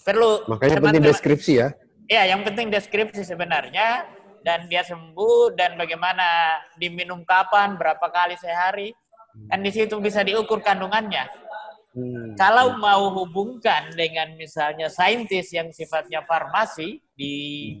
Perlu. 0.00 0.48
Makanya 0.48 0.80
penting 0.80 1.04
deskripsi 1.04 1.52
ya. 1.60 1.68
Iya, 2.08 2.32
yang 2.32 2.40
penting 2.48 2.72
deskripsi 2.72 3.28
sebenarnya 3.28 4.08
dan 4.40 4.64
dia 4.68 4.80
sembuh 4.80 5.52
dan 5.52 5.76
bagaimana 5.76 6.56
diminum 6.80 7.28
kapan, 7.28 7.76
berapa 7.76 8.08
kali 8.08 8.40
sehari. 8.40 8.88
Dan 9.34 9.60
di 9.60 9.72
situ 9.74 10.00
bisa 10.00 10.24
diukur 10.24 10.64
kandungannya. 10.64 11.26
Hmm. 11.94 12.34
Kalau 12.38 12.74
mau 12.78 13.10
hubungkan 13.22 13.92
dengan 13.92 14.34
misalnya 14.34 14.90
saintis 14.90 15.50
yang 15.52 15.70
sifatnya 15.70 16.24
farmasi 16.24 17.02
di 17.14 17.34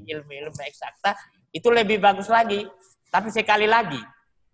ilmu-ilmu 0.06 0.60
eksakta, 0.66 1.14
itu 1.54 1.66
lebih 1.70 2.02
bagus 2.02 2.26
lagi. 2.26 2.66
Tapi 3.10 3.30
sekali 3.30 3.70
lagi, 3.70 3.98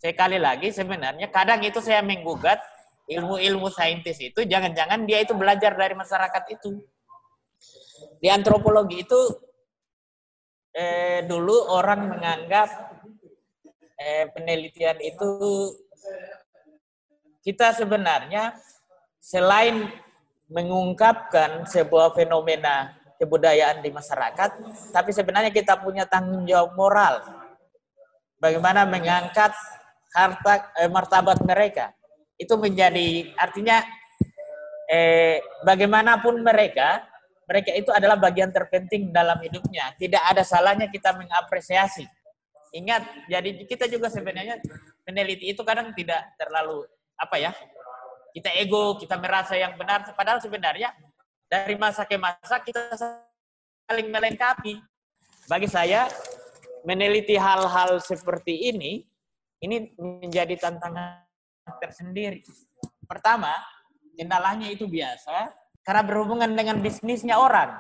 sekali 0.01 0.41
lagi 0.41 0.73
sebenarnya 0.73 1.29
kadang 1.29 1.61
itu 1.61 1.77
saya 1.85 2.01
menggugat 2.01 2.57
ilmu-ilmu 3.05 3.69
saintis 3.69 4.17
itu 4.25 4.41
jangan-jangan 4.49 5.05
dia 5.05 5.21
itu 5.21 5.37
belajar 5.37 5.77
dari 5.77 5.93
masyarakat 5.93 6.45
itu. 6.57 6.81
Di 8.17 8.33
antropologi 8.33 9.05
itu 9.05 9.21
eh, 10.73 11.21
dulu 11.29 11.69
orang 11.69 12.17
menganggap 12.17 12.69
eh, 14.01 14.25
penelitian 14.33 14.97
itu 15.05 15.29
kita 17.45 17.77
sebenarnya 17.77 18.57
selain 19.21 19.89
mengungkapkan 20.49 21.69
sebuah 21.69 22.17
fenomena 22.17 22.97
kebudayaan 23.21 23.85
di 23.85 23.93
masyarakat, 23.93 24.51
tapi 24.97 25.11
sebenarnya 25.13 25.53
kita 25.53 25.77
punya 25.77 26.09
tanggung 26.09 26.49
jawab 26.49 26.73
moral. 26.73 27.21
Bagaimana 28.41 28.89
mengangkat 28.89 29.53
harta 30.15 30.75
eh, 30.79 30.91
martabat 30.91 31.39
mereka. 31.47 31.95
Itu 32.41 32.57
menjadi 32.57 33.31
artinya 33.37 33.85
eh, 34.91 35.39
bagaimanapun 35.63 36.43
mereka, 36.43 37.05
mereka 37.51 37.71
itu 37.75 37.91
adalah 37.91 38.15
bagian 38.15 38.55
terpenting 38.55 39.11
dalam 39.11 39.39
hidupnya. 39.43 39.95
Tidak 39.99 40.23
ada 40.23 40.47
salahnya 40.47 40.87
kita 40.87 41.15
mengapresiasi. 41.15 42.07
Ingat, 42.71 43.27
jadi 43.27 43.67
kita 43.67 43.91
juga 43.91 44.07
sebenarnya 44.07 44.63
meneliti 45.03 45.51
itu 45.51 45.63
kadang 45.67 45.91
tidak 45.99 46.23
terlalu 46.39 46.87
apa 47.19 47.37
ya? 47.43 47.51
Kita 48.31 48.55
ego, 48.55 48.95
kita 48.95 49.19
merasa 49.19 49.59
yang 49.59 49.75
benar, 49.75 50.07
padahal 50.15 50.39
sebenarnya 50.39 50.95
dari 51.51 51.75
masa 51.75 52.07
ke 52.07 52.15
masa 52.15 52.63
kita 52.63 52.95
saling 52.95 54.07
melengkapi. 54.07 54.79
Bagi 55.51 55.67
saya, 55.67 56.07
meneliti 56.87 57.35
hal-hal 57.35 57.99
seperti 57.99 58.71
ini, 58.71 59.10
ini 59.61 59.93
menjadi 59.97 60.57
tantangan 60.57 61.25
tersendiri. 61.81 62.43
Pertama, 63.05 63.53
kendalanya 64.17 64.69
itu 64.69 64.89
biasa, 64.89 65.53
karena 65.85 66.03
berhubungan 66.05 66.51
dengan 66.53 66.81
bisnisnya 66.81 67.37
orang. 67.37 67.73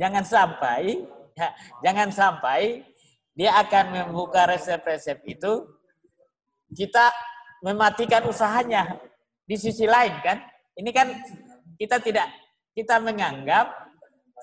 Jangan 0.00 0.24
sampai, 0.24 1.04
ya, 1.36 1.48
jangan 1.84 2.08
sampai 2.08 2.84
dia 3.36 3.56
akan 3.60 3.84
membuka 4.08 4.48
resep-resep 4.48 5.20
itu, 5.28 5.68
kita 6.72 7.12
mematikan 7.64 8.24
usahanya. 8.28 8.96
Di 9.44 9.58
sisi 9.58 9.82
lain 9.82 10.14
kan, 10.22 10.38
ini 10.78 10.94
kan 10.94 11.10
kita 11.74 11.98
tidak 11.98 12.30
kita 12.70 13.02
menganggap 13.02 13.66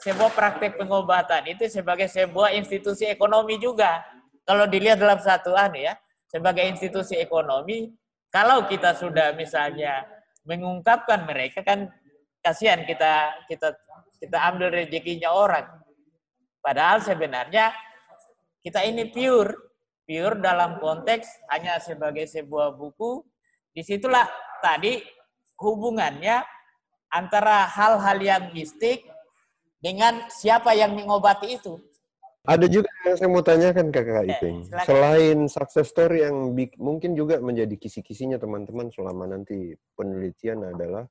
sebuah 0.04 0.36
praktek 0.36 0.78
pengobatan 0.78 1.48
itu 1.48 1.66
sebagai 1.72 2.12
sebuah 2.12 2.54
institusi 2.54 3.08
ekonomi 3.08 3.58
juga. 3.58 4.04
Kalau 4.48 4.64
dilihat 4.64 5.04
dalam 5.04 5.20
satu 5.20 5.52
anu 5.52 5.76
ya, 5.84 6.00
sebagai 6.32 6.64
institusi 6.64 7.20
ekonomi, 7.20 7.92
kalau 8.32 8.64
kita 8.64 8.96
sudah 8.96 9.36
misalnya 9.36 10.08
mengungkapkan 10.48 11.28
mereka 11.28 11.60
kan 11.68 11.92
kasihan 12.40 12.88
kita 12.88 13.44
kita 13.52 13.76
kita 14.24 14.38
ambil 14.48 14.72
rezekinya 14.72 15.36
orang. 15.36 15.68
Padahal 16.64 17.04
sebenarnya 17.04 17.76
kita 18.64 18.84
ini 18.88 19.12
pure, 19.12 19.52
pure 20.08 20.40
dalam 20.40 20.80
konteks 20.80 21.28
hanya 21.52 21.80
sebagai 21.84 22.28
sebuah 22.28 22.76
buku. 22.76 23.24
Di 23.76 23.84
situlah 23.84 24.26
tadi 24.64 25.00
hubungannya 25.60 26.44
antara 27.12 27.68
hal-hal 27.68 28.18
yang 28.20 28.44
mistik 28.52 29.06
dengan 29.80 30.28
siapa 30.28 30.74
yang 30.74 30.98
mengobati 30.98 31.56
itu. 31.56 31.80
Ada 32.48 32.66
juga 32.72 32.88
yang 33.04 33.18
saya 33.20 33.28
mau 33.28 33.44
tanyakan 33.44 33.92
ke 33.92 34.00
Kakak 34.08 34.26
Iping. 34.32 34.58
Selain 34.88 35.38
success 35.52 35.92
story 35.92 36.24
yang 36.24 36.56
mungkin 36.80 37.12
juga 37.12 37.44
menjadi 37.44 37.76
kisi-kisinya 37.76 38.40
teman-teman 38.40 38.88
selama 38.88 39.28
nanti 39.28 39.76
penelitian 40.00 40.64
adalah 40.64 41.04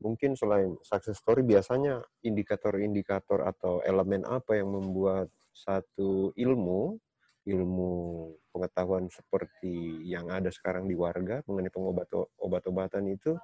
mungkin 0.00 0.32
selain 0.32 0.80
success 0.80 1.20
story 1.20 1.44
biasanya 1.44 2.00
indikator-indikator 2.24 3.44
atau 3.44 3.84
elemen 3.84 4.24
apa 4.24 4.56
yang 4.56 4.72
membuat 4.72 5.28
satu 5.52 6.32
ilmu 6.38 6.96
ilmu 7.48 7.92
pengetahuan 8.52 9.10
seperti 9.10 10.06
yang 10.06 10.30
ada 10.30 10.52
sekarang 10.52 10.86
di 10.86 10.94
warga 10.94 11.42
mengenai 11.50 11.72
pengobat-obatan 11.72 13.04
itu 13.10 13.34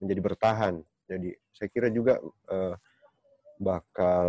menjadi 0.00 0.20
bertahan 0.22 0.74
jadi 1.04 1.36
saya 1.52 1.68
kira 1.68 1.92
juga 1.92 2.22
uh, 2.48 2.74
bakal 3.60 4.28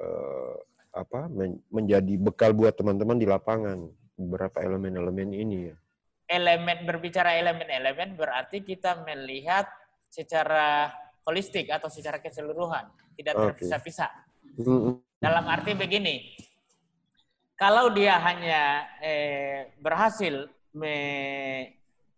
uh, 0.00 0.56
apa 0.94 1.26
men 1.26 1.58
menjadi 1.68 2.14
bekal 2.16 2.54
buat 2.54 2.78
teman-teman 2.78 3.18
di 3.18 3.26
lapangan 3.26 3.90
beberapa 4.14 4.62
elemen-elemen 4.62 5.34
ini 5.34 5.58
ya. 5.74 5.76
Elemen 6.24 6.88
berbicara 6.88 7.36
elemen-elemen 7.36 8.16
berarti 8.16 8.64
kita 8.64 9.02
melihat 9.04 9.68
secara 10.08 10.88
holistik 11.26 11.68
atau 11.68 11.90
secara 11.90 12.22
keseluruhan, 12.22 12.88
tidak 13.18 13.34
terpisah-pisah. 13.34 14.12
Okay. 14.54 15.02
Dalam 15.20 15.44
arti 15.50 15.76
begini, 15.76 16.32
kalau 17.58 17.90
dia 17.92 18.16
hanya 18.22 18.88
eh, 19.02 19.74
berhasil 19.82 20.48
me 20.72 20.96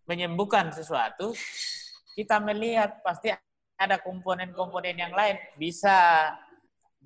menyembuhkan 0.07 0.71
sesuatu, 0.71 1.35
kita 2.15 2.39
melihat 2.39 3.03
pasti 3.03 3.35
ada 3.75 3.99
komponen-komponen 3.99 4.95
yang 4.95 5.11
lain. 5.11 5.35
Bisa 5.59 6.31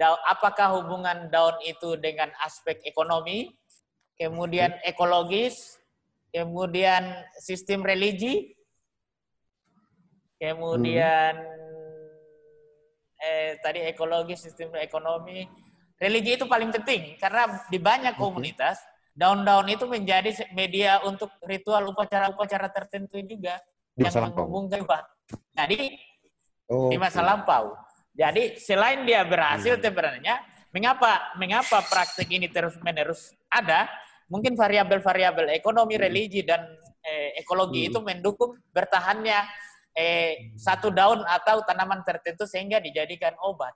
apakah 0.08 0.80
hubungan 0.80 1.28
daun 1.28 1.60
itu 1.66 2.00
dengan 2.00 2.32
aspek 2.40 2.80
ekonomi, 2.88 3.52
kemudian 4.16 4.72
ekologis, 4.84 5.76
kemudian 6.32 7.12
sistem 7.36 7.84
religi, 7.84 8.56
kemudian 10.40 11.36
hmm. 11.36 13.20
eh, 13.20 13.50
tadi 13.60 13.84
ekologis, 13.92 14.40
sistem 14.40 14.72
ekonomi, 14.80 15.44
religi 16.00 16.40
itu 16.40 16.48
paling 16.48 16.72
penting 16.72 17.20
karena 17.20 17.60
di 17.68 17.76
banyak 17.76 18.16
komunitas 18.16 18.80
daun-daun 19.12 19.68
itu 19.68 19.84
menjadi 19.84 20.32
media 20.56 21.04
untuk 21.04 21.28
ritual 21.44 21.92
upacara-upacara 21.92 22.72
tertentu 22.72 23.20
juga 23.20 23.60
yang 24.00 24.32
menghubungkan. 24.32 25.04
Jadi 25.52 25.92
oh, 26.72 26.88
di 26.88 26.96
masa 26.96 27.20
lampau. 27.20 27.76
Jadi 28.20 28.60
selain 28.60 29.08
dia 29.08 29.24
berhasil 29.24 29.80
hmm. 29.80 29.82
sebenarnya, 29.82 30.34
mengapa 30.76 31.32
mengapa 31.40 31.80
praktik 31.88 32.28
ini 32.28 32.52
terus 32.52 32.76
menerus 32.84 33.32
ada? 33.48 33.88
Mungkin 34.28 34.60
variabel-variabel 34.60 35.56
ekonomi, 35.56 35.96
hmm. 35.96 36.04
religi 36.04 36.44
dan 36.44 36.60
eh, 37.00 37.40
ekologi 37.40 37.88
hmm. 37.88 37.88
itu 37.88 37.98
mendukung 38.04 38.60
bertahannya 38.76 39.40
eh, 39.96 40.52
satu 40.60 40.92
daun 40.92 41.24
atau 41.24 41.64
tanaman 41.64 42.04
tertentu 42.04 42.44
sehingga 42.44 42.76
dijadikan 42.76 43.32
obat. 43.40 43.72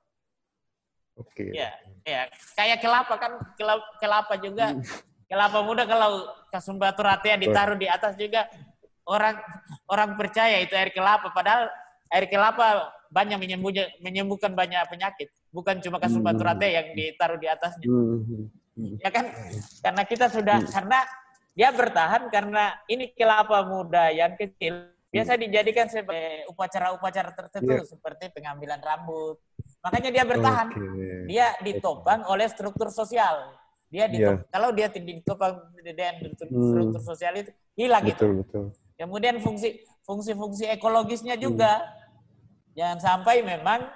Oke. 1.16 1.48
Okay. 1.48 1.56
Ya, 1.56 1.72
ya, 2.04 2.28
kayak 2.52 2.84
kelapa 2.84 3.14
kan 3.16 3.32
kelapa, 3.56 3.86
kelapa 3.96 4.34
juga. 4.36 4.76
Hmm. 4.76 4.84
Kelapa 5.24 5.64
muda 5.64 5.88
kalau 5.88 6.28
kasumbatur 6.52 7.08
yang 7.24 7.40
ditaruh 7.40 7.80
di 7.80 7.88
atas 7.88 8.12
juga 8.14 8.44
orang 9.08 9.40
orang 9.88 10.10
percaya 10.20 10.60
itu 10.60 10.72
air 10.76 10.92
kelapa 10.92 11.32
padahal 11.32 11.68
air 12.12 12.26
kelapa 12.28 12.92
banyak 13.14 13.38
menyembuhkan 14.02 14.58
banyak 14.58 14.82
penyakit, 14.90 15.30
bukan 15.54 15.78
cuma 15.78 16.02
kasus 16.02 16.18
hmm. 16.18 16.26
baturate 16.26 16.66
yang 16.66 16.86
ditaruh 16.98 17.38
di 17.38 17.46
atasnya. 17.46 17.86
Hmm. 17.86 18.50
Ya 18.98 19.10
kan? 19.14 19.30
Karena 19.78 20.02
kita 20.02 20.26
sudah 20.34 20.58
hmm. 20.58 20.70
karena 20.74 20.98
dia 21.54 21.70
bertahan 21.70 22.26
karena 22.34 22.74
ini 22.90 23.14
kelapa 23.14 23.62
muda 23.62 24.10
yang 24.10 24.34
kecil 24.34 24.90
biasa 25.14 25.38
dijadikan 25.38 25.86
sebagai 25.86 26.50
upacara-upacara 26.50 27.30
tertentu 27.38 27.70
yeah. 27.70 27.86
seperti 27.86 28.34
pengambilan 28.34 28.82
rambut. 28.82 29.38
Makanya 29.86 30.10
dia 30.10 30.24
bertahan. 30.26 30.74
Okay. 30.74 31.30
Dia 31.30 31.46
ditopang 31.62 32.26
oleh 32.26 32.50
struktur 32.50 32.90
sosial. 32.90 33.54
Dia 33.94 34.10
ditopang, 34.10 34.42
yeah. 34.42 34.50
kalau 34.50 34.74
dia 34.74 34.90
ditopang 34.90 35.70
dengan 35.86 36.18
struktur 36.34 36.98
hmm. 36.98 37.06
sosial 37.06 37.38
itu 37.38 37.54
hilang 37.78 38.02
betul, 38.02 38.10
itu. 38.10 38.26
Betul. 38.42 38.64
Kemudian 38.98 39.38
fungsi 39.38 39.86
fungsi-fungsi 40.02 40.66
ekologisnya 40.66 41.38
juga. 41.38 41.78
Hmm 41.78 42.02
Jangan 42.74 42.98
sampai 42.98 43.40
memang 43.46 43.86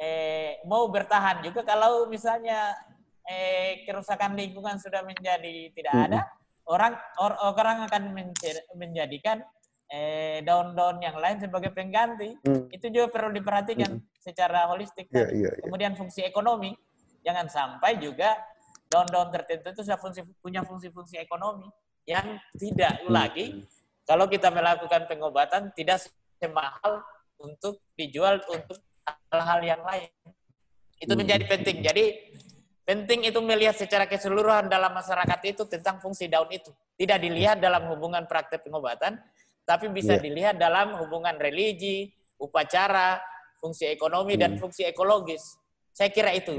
eh, 0.00 0.58
mau 0.64 0.88
bertahan 0.88 1.44
juga 1.44 1.60
kalau 1.60 2.08
misalnya 2.08 2.72
eh, 3.28 3.84
kerusakan 3.84 4.34
lingkungan 4.34 4.80
sudah 4.80 5.04
menjadi 5.04 5.70
tidak 5.76 5.94
ada, 6.08 6.20
orang 6.64 6.96
or, 7.20 7.32
orang 7.36 7.84
akan 7.84 8.02
menjadikan 8.74 9.44
eh, 9.92 10.40
daun-daun 10.40 11.02
yang 11.04 11.20
lain 11.20 11.38
sebagai 11.44 11.70
pengganti. 11.76 12.40
Mm. 12.40 12.72
Itu 12.72 12.86
juga 12.88 13.12
perlu 13.12 13.36
diperhatikan 13.36 14.00
mm. 14.00 14.22
secara 14.22 14.70
holistik. 14.72 15.12
Yeah, 15.12 15.28
yeah, 15.30 15.52
yeah. 15.52 15.64
Kemudian 15.68 15.92
fungsi 15.98 16.24
ekonomi, 16.24 16.72
jangan 17.20 17.52
sampai 17.52 18.00
juga 18.00 18.38
daun-daun 18.90 19.30
tertentu 19.30 19.70
itu 19.70 19.82
sudah 19.86 20.00
fungsi, 20.00 20.24
punya 20.42 20.66
fungsi-fungsi 20.66 21.20
ekonomi 21.20 21.68
yang 22.08 22.40
tidak 22.56 23.04
mm. 23.04 23.12
lagi 23.12 23.46
kalau 24.08 24.26
kita 24.26 24.50
melakukan 24.50 25.06
pengobatan 25.06 25.70
tidak 25.76 26.02
semahal 26.40 27.04
untuk 27.40 27.82
dijual 27.96 28.40
untuk 28.48 28.78
hal-hal 29.32 29.60
yang 29.64 29.82
lain. 29.82 30.12
Itu 31.00 31.16
hmm. 31.16 31.20
menjadi 31.24 31.44
penting. 31.48 31.76
Jadi 31.80 32.04
Penting 32.90 33.22
itu 33.22 33.38
melihat 33.38 33.78
secara 33.78 34.02
keseluruhan 34.10 34.66
dalam 34.66 34.90
masyarakat 34.90 35.38
itu 35.46 35.62
tentang 35.70 36.02
fungsi 36.02 36.26
daun 36.26 36.50
itu. 36.50 36.74
Tidak 36.98 37.22
dilihat 37.22 37.62
dalam 37.62 37.86
hubungan 37.86 38.26
praktek 38.26 38.66
pengobatan, 38.66 39.14
tapi 39.62 39.86
bisa 39.94 40.18
yeah. 40.18 40.24
dilihat 40.26 40.54
dalam 40.58 40.98
hubungan 40.98 41.38
religi, 41.38 42.10
upacara, 42.42 43.22
fungsi 43.62 43.86
ekonomi, 43.86 44.34
hmm. 44.34 44.42
dan 44.42 44.52
fungsi 44.58 44.90
ekologis. 44.90 45.54
Saya 45.94 46.10
kira 46.10 46.34
itu 46.34 46.50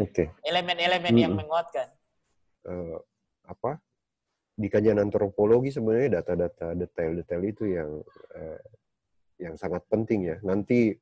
elemen-elemen 0.47 1.11
okay. 1.11 1.19
hmm. 1.19 1.25
yang 1.27 1.33
menguatkan. 1.35 1.87
Uh, 2.63 2.95
apa 3.43 3.83
di 4.55 4.71
kajian 4.71 5.03
antropologi 5.03 5.75
sebenarnya 5.75 6.23
data-data 6.23 6.79
detail-detail 6.79 7.43
itu 7.43 7.75
yang 7.75 7.99
uh, 8.39 8.59
yang 9.41 9.57
sangat 9.57 9.81
penting 9.89 10.29
ya. 10.29 10.37
Nanti 10.45 10.93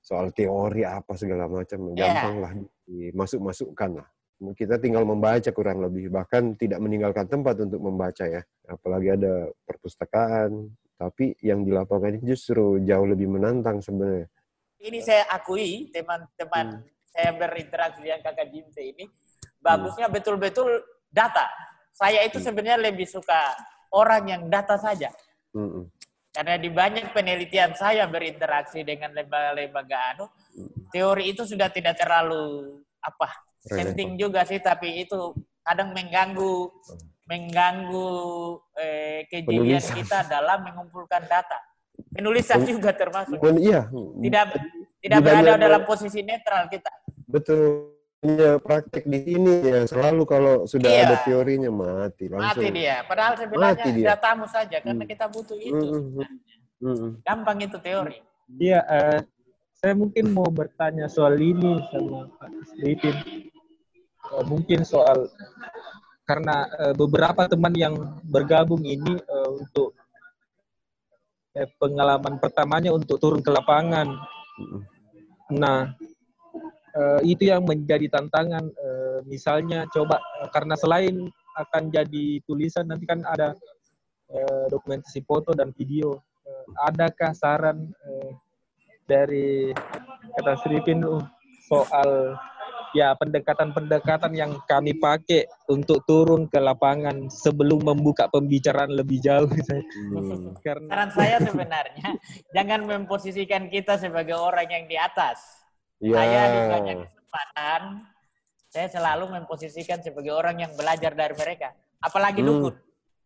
soal 0.00 0.34
teori 0.34 0.82
apa 0.82 1.14
segala 1.14 1.46
macam 1.46 1.94
yeah. 1.94 2.10
gampang 2.10 2.36
lah 2.42 2.52
dimasuk-masukkan 2.88 4.02
lah 4.02 4.08
kita 4.56 4.80
tinggal 4.80 5.04
membaca 5.04 5.52
kurang 5.52 5.84
lebih 5.84 6.08
bahkan 6.08 6.56
tidak 6.56 6.80
meninggalkan 6.80 7.28
tempat 7.28 7.60
untuk 7.60 7.78
membaca 7.84 8.24
ya 8.24 8.40
apalagi 8.66 9.12
ada 9.12 9.52
perpustakaan 9.68 10.72
tapi 10.96 11.36
yang 11.44 11.60
di 11.62 11.70
lapangan 11.70 12.16
ini 12.16 12.24
justru 12.32 12.80
jauh 12.80 13.04
lebih 13.04 13.28
menantang 13.28 13.84
sebenarnya 13.84 14.26
ini 14.80 15.04
saya 15.04 15.28
akui 15.28 15.92
teman-teman 15.92 16.80
hmm. 16.80 16.88
saya 17.12 17.30
berinteraksi 17.36 18.00
dengan 18.00 18.20
kakak 18.24 18.48
Jimte 18.48 18.80
ini 18.80 19.04
bagusnya 19.60 20.08
hmm. 20.08 20.16
betul-betul 20.16 20.68
data 21.12 21.44
saya 21.92 22.24
itu 22.24 22.40
hmm. 22.40 22.46
sebenarnya 22.48 22.80
lebih 22.80 23.04
suka 23.04 23.52
orang 23.92 24.24
yang 24.24 24.42
data 24.48 24.80
saja 24.80 25.12
hmm. 25.52 25.84
Karena 26.30 26.54
di 26.58 26.70
banyak 26.70 27.10
penelitian 27.10 27.74
saya 27.74 28.06
berinteraksi 28.06 28.86
dengan 28.86 29.10
lembaga-lembaga 29.10 29.98
anu 30.14 30.26
teori 30.94 31.34
itu 31.34 31.42
sudah 31.42 31.66
tidak 31.70 31.98
terlalu 31.98 32.78
apa 33.02 33.28
penting 33.66 34.14
juga 34.14 34.46
sih 34.46 34.62
tapi 34.62 35.04
itu 35.04 35.34
kadang 35.66 35.90
mengganggu 35.90 36.70
mengganggu 37.30 38.10
eh, 38.74 39.18
kejadian 39.30 39.78
Penulisan. 39.78 39.94
kita 40.02 40.18
dalam 40.26 40.66
mengumpulkan 40.66 41.22
data. 41.30 41.58
Penulisan 42.10 42.66
juga 42.66 42.90
termasuk. 42.90 43.38
Men, 43.38 43.56
iya. 43.62 43.86
Tidak 43.92 44.44
tidak 44.98 45.18
berada 45.22 45.54
dalam 45.54 45.82
posisi 45.86 46.26
netral 46.26 46.66
kita. 46.66 46.90
Betul. 47.30 47.94
Ya, 48.20 48.60
praktek 48.60 49.08
di 49.08 49.16
sini 49.24 49.64
ya 49.64 49.88
selalu 49.88 50.28
kalau 50.28 50.54
sudah 50.68 50.92
iya. 50.92 51.08
ada 51.08 51.16
teorinya 51.24 51.72
mati 51.72 52.28
langsung. 52.28 52.60
Mati 52.60 52.68
dia. 52.68 53.00
Padahal 53.08 53.32
sebenarnya 53.40 53.72
mati 53.80 53.90
dia. 53.96 54.06
datamu 54.12 54.44
saja 54.44 54.76
karena 54.84 55.04
hmm. 55.08 55.12
kita 55.16 55.24
butuh 55.32 55.56
itu. 55.56 55.86
Mm 56.80 56.94
-hmm. 56.96 57.10
Gampang 57.24 57.58
itu 57.64 57.78
teori. 57.80 58.20
Iya, 58.60 58.80
uh, 58.84 59.18
saya 59.80 59.96
mungkin 59.96 60.36
mau 60.36 60.48
bertanya 60.52 61.08
soal 61.08 61.40
ini 61.40 61.80
sama 61.88 62.28
Pak 62.36 62.76
Lipin. 62.76 63.16
Uh, 64.28 64.44
mungkin 64.44 64.84
soal 64.84 65.32
karena 66.28 66.68
uh, 66.76 66.92
beberapa 66.92 67.48
teman 67.48 67.72
yang 67.72 68.20
bergabung 68.28 68.84
ini 68.84 69.16
uh, 69.16 69.50
untuk 69.56 69.96
eh, 71.56 71.66
pengalaman 71.80 72.36
pertamanya 72.36 72.92
untuk 72.92 73.16
turun 73.16 73.40
ke 73.40 73.48
lapangan. 73.48 74.12
Nah, 75.50 75.96
uh, 76.94 77.20
itu 77.22 77.50
yang 77.50 77.62
menjadi 77.66 78.06
tantangan. 78.10 78.64
Uh, 78.74 79.18
misalnya 79.28 79.84
coba 79.90 80.18
uh, 80.40 80.48
karena 80.50 80.74
selain 80.78 81.28
akan 81.58 81.92
jadi 81.92 82.40
tulisan 82.46 82.88
nanti 82.88 83.04
kan 83.04 83.20
ada 83.26 83.54
uh, 84.30 84.64
dokumentasi 84.70 85.22
foto 85.26 85.52
dan 85.52 85.74
video. 85.76 86.18
Uh, 86.46 86.64
adakah 86.88 87.34
saran 87.36 87.90
uh, 88.06 88.30
dari 89.04 89.74
kata 90.38 90.54
Sripin 90.62 91.02
uh, 91.02 91.22
soal 91.66 92.38
ya 92.90 93.14
pendekatan-pendekatan 93.14 94.34
yang 94.34 94.58
kami 94.66 94.98
pakai 94.98 95.46
untuk 95.70 96.02
turun 96.06 96.50
ke 96.50 96.58
lapangan 96.58 97.30
sebelum 97.30 97.86
membuka 97.86 98.26
pembicaraan 98.30 98.90
lebih 98.94 99.22
jauh. 99.22 99.50
Hmm. 100.10 100.56
Karena 100.64 100.90
saran 100.90 101.10
saya 101.14 101.36
sebenarnya 101.38 102.08
jangan 102.56 102.80
memposisikan 102.82 103.70
kita 103.70 103.94
sebagai 103.94 104.34
orang 104.34 104.66
yang 104.66 104.84
di 104.90 104.98
atas. 104.98 105.59
Ya. 106.00 106.16
Saya 106.16 106.42
di 106.48 106.60
banyak 106.72 106.96
kesempatan 107.04 107.82
saya 108.70 108.86
selalu 108.86 109.34
memposisikan 109.34 109.98
sebagai 109.98 110.30
orang 110.30 110.62
yang 110.62 110.72
belajar 110.78 111.10
dari 111.18 111.34
mereka. 111.34 111.74
Apalagi 111.98 112.40
hmm. 112.40 112.48
dukun. 112.48 112.74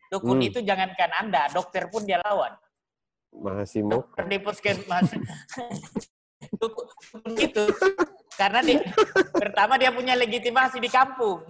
Dukun 0.08 0.38
hmm. 0.40 0.48
itu 0.48 0.58
jangankan 0.64 1.10
Anda, 1.20 1.52
dokter 1.52 1.92
pun 1.92 2.08
dia 2.08 2.16
lawan. 2.24 2.56
Mahasimo. 3.36 4.08
Di 4.24 4.40
puskesmas. 4.40 5.12
itu 7.44 7.62
karena 8.36 8.60
dia 8.60 8.84
pertama 9.32 9.76
dia 9.76 9.92
punya 9.92 10.16
legitimasi 10.16 10.80
di 10.80 10.88
kampung. 10.88 11.44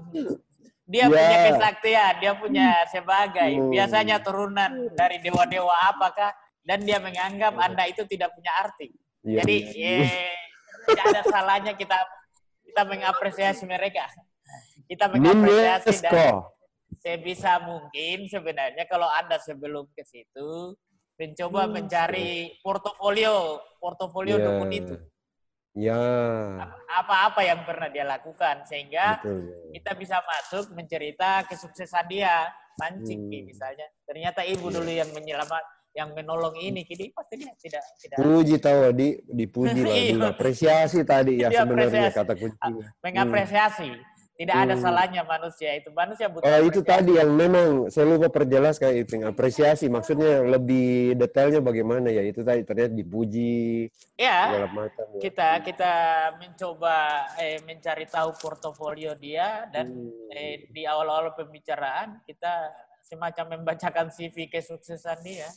Dia 0.84 1.06
yeah. 1.06 1.08
punya 1.08 1.38
kesaktian, 1.54 2.14
dia 2.20 2.32
punya 2.36 2.68
sebagai 2.90 3.52
hmm. 3.56 3.70
biasanya 3.70 4.16
turunan 4.20 4.90
dari 4.92 5.22
dewa-dewa 5.22 5.72
apakah 5.94 6.34
dan 6.66 6.82
dia 6.82 6.98
menganggap 6.98 7.54
Anda 7.56 7.86
itu 7.88 8.02
tidak 8.10 8.34
punya 8.34 8.52
arti. 8.58 8.90
Yeah. 9.22 9.40
Jadi 9.40 9.56
yeah, 9.72 10.43
tidak 10.86 11.04
ada 11.10 11.22
salahnya 11.26 11.72
kita 11.74 11.98
kita 12.64 12.82
mengapresiasi 12.84 13.64
mereka. 13.68 14.06
Kita 14.84 15.08
mengapresiasi 15.08 16.02
dan 16.04 16.42
sebisa 17.00 17.60
mungkin 17.60 18.28
sebenarnya 18.28 18.84
kalau 18.88 19.08
Anda 19.08 19.36
sebelum 19.40 19.88
ke 19.92 20.04
situ 20.04 20.76
mencoba 21.14 21.66
hmm. 21.66 21.72
mencari 21.72 22.58
portofolio 22.64 23.62
portofolio 23.78 24.36
yeah. 24.40 24.46
dukun 24.46 24.70
itu. 24.72 24.96
Ya. 25.74 26.02
Apa-apa 26.86 27.42
yang 27.42 27.66
pernah 27.66 27.90
dia 27.90 28.06
lakukan 28.06 28.62
sehingga 28.62 29.18
Betul, 29.18 29.50
ya. 29.50 29.58
kita 29.78 29.90
bisa 29.98 30.16
masuk 30.22 30.70
mencerita 30.74 31.42
kesuksesan 31.50 32.06
dia 32.06 32.50
mancing 32.78 33.30
hmm. 33.30 33.46
misalnya. 33.46 33.86
Ternyata 34.06 34.46
ibu 34.46 34.70
yeah. 34.70 34.74
dulu 34.78 34.90
yang 34.90 35.10
menyelamat 35.14 35.64
yang 35.94 36.10
menolong 36.10 36.58
ini 36.58 36.82
kini 36.82 37.14
pasti 37.14 37.38
dia 37.38 37.54
tidak 37.54 37.84
tidak 38.02 38.18
puji 38.18 38.58
tahu 38.58 38.90
di 38.90 39.14
dipuji 39.30 39.80
lah 39.86 39.94
iya. 39.94 40.26
apresiasi 40.34 41.06
tadi 41.06 41.38
ya 41.38 41.54
sebenarnya 41.54 42.10
kata 42.10 42.34
kunci 42.34 42.58
mengapresiasi 42.98 43.88
hmm. 43.94 44.12
Tidak 44.34 44.50
hmm. 44.50 44.64
ada 44.66 44.74
salahnya 44.74 45.22
manusia 45.22 45.70
itu. 45.78 45.94
Manusia 45.94 46.26
butuh 46.26 46.42
Oh, 46.42 46.60
itu 46.66 46.82
tadi 46.82 47.14
yang 47.14 47.30
memang 47.30 47.86
saya 47.86 48.02
lupa 48.10 48.26
perjelas 48.26 48.82
kayak 48.82 49.06
itu 49.06 49.22
apresiasi. 49.22 49.86
Maksudnya 49.86 50.42
lebih 50.42 51.14
detailnya 51.14 51.62
bagaimana 51.62 52.10
ya? 52.10 52.18
Itu 52.26 52.42
tadi 52.42 52.66
ternyata 52.66 52.98
dipuji. 52.98 53.86
Ya. 54.18 54.66
Macam, 54.66 55.06
ya. 55.14 55.20
Kita 55.22 55.62
kita 55.62 55.92
mencoba 56.42 57.30
eh, 57.38 57.62
mencari 57.62 58.10
tahu 58.10 58.34
portofolio 58.34 59.14
dia 59.14 59.70
dan 59.70 59.94
hmm. 59.94 60.34
eh, 60.34 60.66
di 60.66 60.82
awal-awal 60.82 61.38
pembicaraan 61.38 62.18
kita 62.26 62.74
semacam 63.04 63.60
membacakan 63.60 64.08
CV 64.08 64.48
kesuksesan 64.48 65.20
dia. 65.20 65.48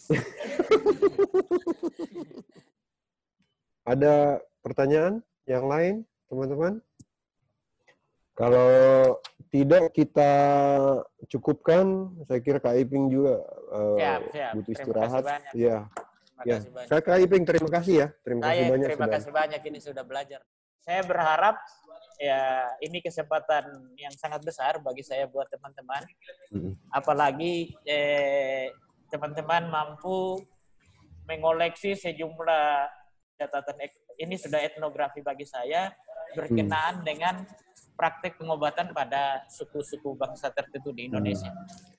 ada 3.91 4.43
pertanyaan 4.59 5.23
yang 5.47 5.63
lain, 5.63 6.03
teman-teman? 6.27 6.83
Kalau 8.37 8.69
tidak 9.49 9.95
kita 9.95 10.31
cukupkan, 11.31 12.13
saya 12.27 12.39
kira 12.43 12.61
Kak 12.61 12.77
Iping 12.77 13.09
juga 13.09 13.41
uh, 13.73 13.97
siap, 13.97 14.21
siap. 14.29 14.51
butuh 14.53 14.73
istirahat. 14.77 15.23
Ya. 15.57 15.77
Ya. 16.45 16.61
Saya 16.85 17.01
Kak 17.01 17.17
Iping 17.17 17.47
terima 17.49 17.69
kasih 17.71 17.95
ya. 18.05 18.07
Terima 18.21 18.45
saya, 18.45 18.53
kasih 18.53 18.69
banyak. 18.69 18.87
Terima 18.91 18.99
sudah. 19.01 19.15
kasih 19.17 19.31
banyak 19.33 19.61
ini 19.73 19.79
sudah 19.81 20.03
belajar. 20.05 20.41
Saya 20.85 21.01
berharap 21.01 21.57
ya 22.17 22.65
ini 22.81 22.97
kesempatan 22.99 23.93
yang 23.97 24.13
sangat 24.17 24.41
besar 24.41 24.81
bagi 24.81 25.05
saya 25.05 25.29
buat 25.29 25.47
teman-teman. 25.49 26.03
Apalagi 26.89 27.77
eh, 27.85 28.73
teman-teman 29.07 29.69
mampu 29.69 30.41
mengoleksi 31.29 31.93
sejumlah 31.93 32.89
catatan 33.37 33.77
ini 34.17 34.35
sudah 34.35 34.59
etnografi 34.65 35.21
bagi 35.21 35.45
saya 35.45 35.93
berkenaan 36.33 37.01
mm. 37.01 37.05
dengan 37.05 37.45
praktik 37.93 38.37
pengobatan 38.41 38.91
pada 38.91 39.45
suku-suku 39.51 40.17
bangsa 40.17 40.49
tertentu 40.49 40.89
di 40.91 41.05
Indonesia. 41.05 41.53
Mm. 41.53 41.97